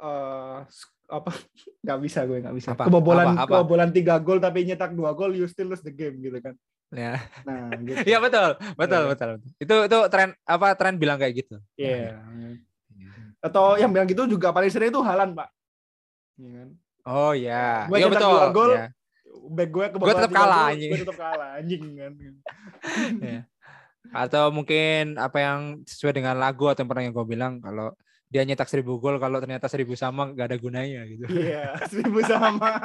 [0.00, 0.64] uh,
[1.06, 1.30] apa
[1.84, 2.68] nggak bisa gue nggak bisa.
[2.76, 2.88] Apa?
[2.88, 3.44] Kebobolan Apa?
[3.44, 3.52] Apa?
[3.62, 6.54] kebobolan tiga gol tapi nyetak dua gol you still lose the game gitu kan.
[6.94, 7.18] Ya.
[7.42, 7.98] Nah, gitu.
[8.06, 9.10] Iya betul, betul, Iya.
[9.10, 9.30] betul.
[9.58, 11.56] Itu itu tren apa tren bilang kayak gitu.
[11.74, 12.20] Iya.
[13.42, 15.48] Atau yang bilang gitu juga paling sering itu Halan, Pak.
[16.38, 16.68] Iya kan?
[17.06, 18.32] Oh ya, iya cetak betul.
[18.34, 18.86] dua gol, ya.
[19.46, 20.90] Back gue kebobolan tetap tiga kalah, anjing.
[20.90, 22.12] Gue tetap kalah anjing kan.
[23.26, 23.40] Iya.
[24.12, 27.94] Atau mungkin apa yang sesuai dengan lagu atau yang pernah yang gue bilang kalau
[28.26, 31.30] dia nyetak seribu gol kalau ternyata seribu sama gak ada gunanya gitu.
[31.30, 32.68] Iya, seribu sama.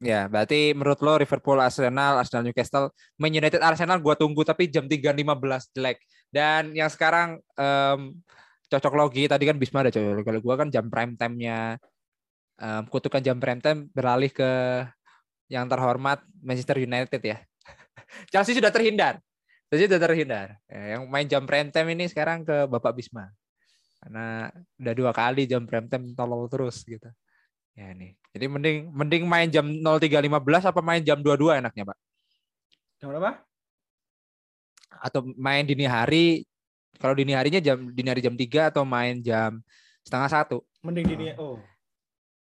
[0.00, 2.88] Ya, berarti menurut lo Liverpool, Arsenal, Arsenal Newcastle,
[3.20, 6.00] Man United, Arsenal gua tunggu tapi jam 3.15 jelek.
[6.32, 8.16] Dan yang sekarang em,
[8.72, 10.24] cocok logi tadi kan Bisma ada cocok logi.
[10.24, 11.76] Kalau gua kan jam prime time-nya
[12.56, 14.50] em, kutukan jam prime time beralih ke
[15.52, 17.44] yang terhormat Manchester United ya.
[18.32, 19.18] Chelsea sudah terhindar.
[19.70, 20.58] Chelsea sudah terhindar.
[20.66, 23.30] Ya, yang main jam prime time ini sekarang ke Bapak Bisma.
[24.00, 24.48] Karena
[24.80, 27.06] udah dua kali jam prime time tolol terus gitu.
[27.76, 28.16] Ya nih.
[28.34, 31.98] Jadi mending mending main jam 03.15 apa main jam 22 enaknya, Pak?
[32.98, 33.40] Jam berapa?
[35.00, 36.44] Atau main dini hari
[37.00, 39.62] kalau dini harinya jam dini hari jam 3 atau main jam
[40.02, 40.58] setengah satu.
[40.82, 41.60] Mending dini oh.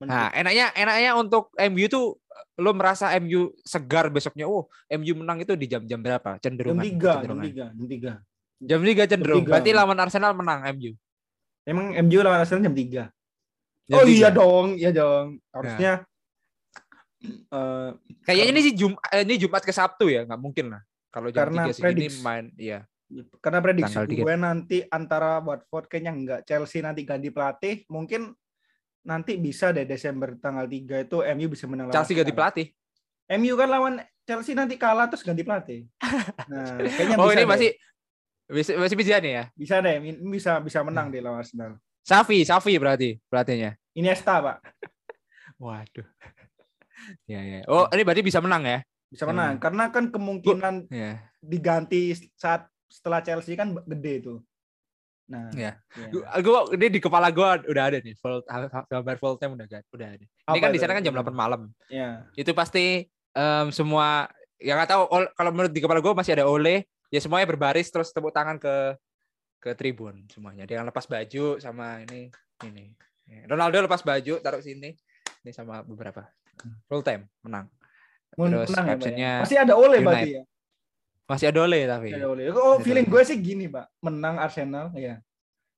[0.02, 2.18] Nah, enaknya enaknya untuk MU tuh
[2.58, 4.50] lo merasa MU segar besoknya.
[4.50, 4.66] Oh,
[4.98, 6.42] MU menang itu di jam-jam berapa?
[6.42, 6.82] jam Cenderungan.
[6.82, 7.46] tiga, jam kecenderungan.
[7.46, 8.12] tiga, jam tiga.
[8.62, 9.42] Jam 3 cenderung.
[9.42, 9.52] tiga.
[9.58, 10.94] Berarti lawan Arsenal menang MU.
[11.66, 13.04] Emang MU lawan Arsenal jam tiga.
[13.90, 14.14] Jam oh 3.
[14.14, 15.26] iya dong, iya dong.
[15.50, 15.94] Harusnya
[17.26, 17.90] eh,
[18.22, 20.82] Kayaknya ini sih Jum eh, ini Jumat ke Sabtu ya, nggak mungkin lah.
[21.10, 22.22] Kalau jam Karena 3 segini prediksi.
[22.24, 22.86] main iya.
[23.44, 28.32] karena prediksi gue nanti antara Watford kayaknya enggak Chelsea nanti ganti pelatih mungkin
[29.02, 32.68] nanti bisa deh Desember tanggal 3 itu MU bisa menang lawan Chelsea ganti pelatih.
[33.32, 35.88] MU kan lawan Chelsea nanti kalah terus ganti pelatih.
[36.52, 37.48] Nah, kayaknya oh bisa ini deh.
[37.50, 37.70] masih
[38.52, 39.44] masih masih bisa nih ya.
[39.56, 39.96] bisa deh,
[40.28, 41.80] bisa bisa menang deh lawan Arsenal.
[42.04, 43.78] Safi, Safi berarti pelatihnya.
[43.96, 44.58] Iniesta, Pak.
[45.64, 46.08] Waduh.
[47.26, 47.60] ya ya.
[47.70, 48.80] Oh, ini berarti bisa menang ya?
[49.08, 51.20] Bisa menang karena kan kemungkinan Ya.
[51.40, 54.34] diganti saat setelah Chelsea kan gede itu.
[55.32, 55.80] Nah, Iya.
[55.96, 56.08] iya.
[56.44, 58.20] Gua, ini di kepala gua udah ada nih.
[58.20, 58.44] Full
[58.86, 59.80] gambar full time udah ada.
[59.90, 60.20] Udah ada.
[60.20, 61.62] Ini Apa kan di sana kan jam 8 malam.
[61.88, 62.28] Iya.
[62.36, 64.28] Itu pasti em, semua
[64.60, 68.12] ya nggak tahu kalau menurut di kepala gua masih ada Ole, ya semuanya berbaris terus
[68.12, 69.00] tepuk tangan ke
[69.58, 70.68] ke tribun semuanya.
[70.68, 72.28] Dia yang lepas baju sama ini
[72.62, 72.92] ini.
[73.48, 74.92] Ronaldo lepas baju taruh sini.
[75.42, 76.28] Ini sama beberapa.
[76.86, 77.72] Full time menang.
[78.36, 78.96] Men- Terus menang ya, ya?
[78.96, 80.04] captionnya Masih ada Ole United.
[80.04, 80.44] berarti ya.
[81.32, 82.12] Masih ada Ole tapi.
[82.12, 82.44] Masih ada Ole.
[82.52, 83.88] Oh, Ada feeling gue sih gini, Pak.
[84.04, 85.24] Menang Arsenal, ya.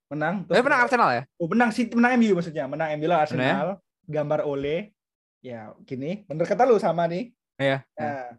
[0.10, 0.50] Menang.
[0.50, 1.24] Eh menang Arsenal ya?
[1.38, 2.66] Oh, menang sih menang MU maksudnya.
[2.66, 3.54] Menang MU lah Menang ya?
[3.54, 3.70] Arsenal.
[4.04, 4.78] Gambar Ole.
[5.40, 6.26] Ya, gini.
[6.26, 7.30] Bener kata lu sama nih.
[7.62, 7.86] Iya.
[7.94, 8.34] Nah,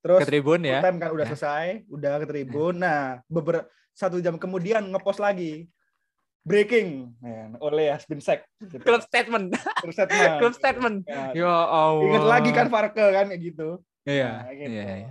[0.00, 0.82] terus Ke tribun ya.
[0.82, 1.30] time kan udah Ya.
[1.30, 2.74] selesai, udah ke tribun.
[2.76, 5.70] Nah, beberapa satu jam kemudian ngepost lagi.
[6.42, 7.12] Breaking.
[7.20, 8.48] Ya, Ole has been sacked.
[8.58, 8.80] Gitu.
[8.80, 9.52] Club statement.
[9.78, 10.32] Klub statement.
[10.40, 10.96] Club statement.
[11.04, 12.02] Ya, Ya Allah.
[12.08, 13.84] Ingat lagi kan Farke kan kayak gitu.
[14.02, 14.30] Iya.
[14.40, 14.70] Nah, gitu.
[14.72, 15.08] Iya, iya.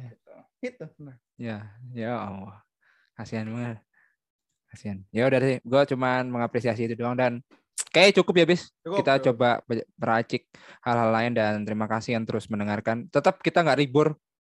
[0.57, 0.85] Gitu.
[0.97, 2.61] Nah, Ya, ya Allah.
[3.13, 3.77] Kasihan banget.
[4.73, 4.97] Kasihan.
[5.13, 7.39] Ya udah sih, gua cuman mengapresiasi itu doang dan
[7.93, 8.67] kayak cukup ya, Bis.
[8.83, 9.25] cukup, Kita cukup.
[9.31, 10.49] coba be- meracik
[10.83, 13.05] hal-hal lain dan terima kasih yang terus mendengarkan.
[13.07, 14.17] Tetap kita nggak libur.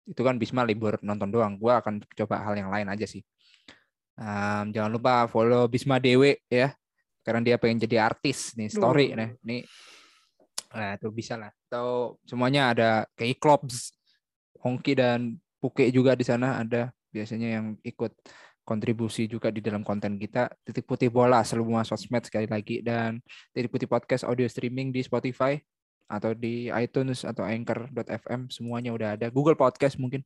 [0.10, 1.60] Itu kan Bisma libur nonton doang.
[1.60, 3.22] Gua akan coba hal yang lain aja sih.
[4.20, 6.74] Em, jangan lupa follow Bisma Dewe ya.
[7.22, 9.18] Karena dia pengen jadi artis nih, story Duh.
[9.20, 9.30] nih.
[9.46, 9.62] Nih
[10.70, 11.50] Nah, itu bisa lah.
[11.66, 13.90] Atau semuanya ada kayak Klops,
[14.62, 18.16] Hongki dan Puke juga di sana ada biasanya yang ikut
[18.64, 20.48] kontribusi juga di dalam konten kita.
[20.62, 23.18] Titik Putih Bola semua sosmed sekali lagi dan
[23.52, 25.58] Titik Putih Podcast audio streaming di Spotify
[26.10, 29.28] atau di iTunes atau Anchor.fm semuanya udah ada.
[29.34, 30.22] Google Podcast mungkin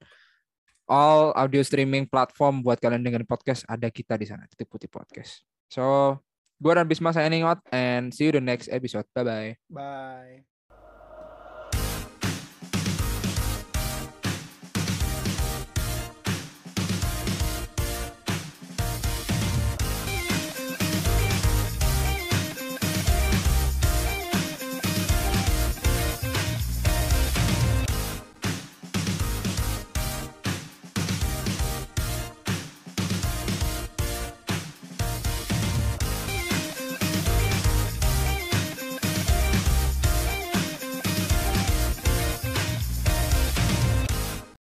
[0.88, 5.44] all audio streaming platform buat kalian dengerin podcast ada kita di sana Titik Putih Podcast.
[5.72, 6.20] So,
[6.60, 9.08] gua dan Bisma signing out and see you the next episode.
[9.16, 9.52] Bye bye.
[9.72, 10.53] Bye.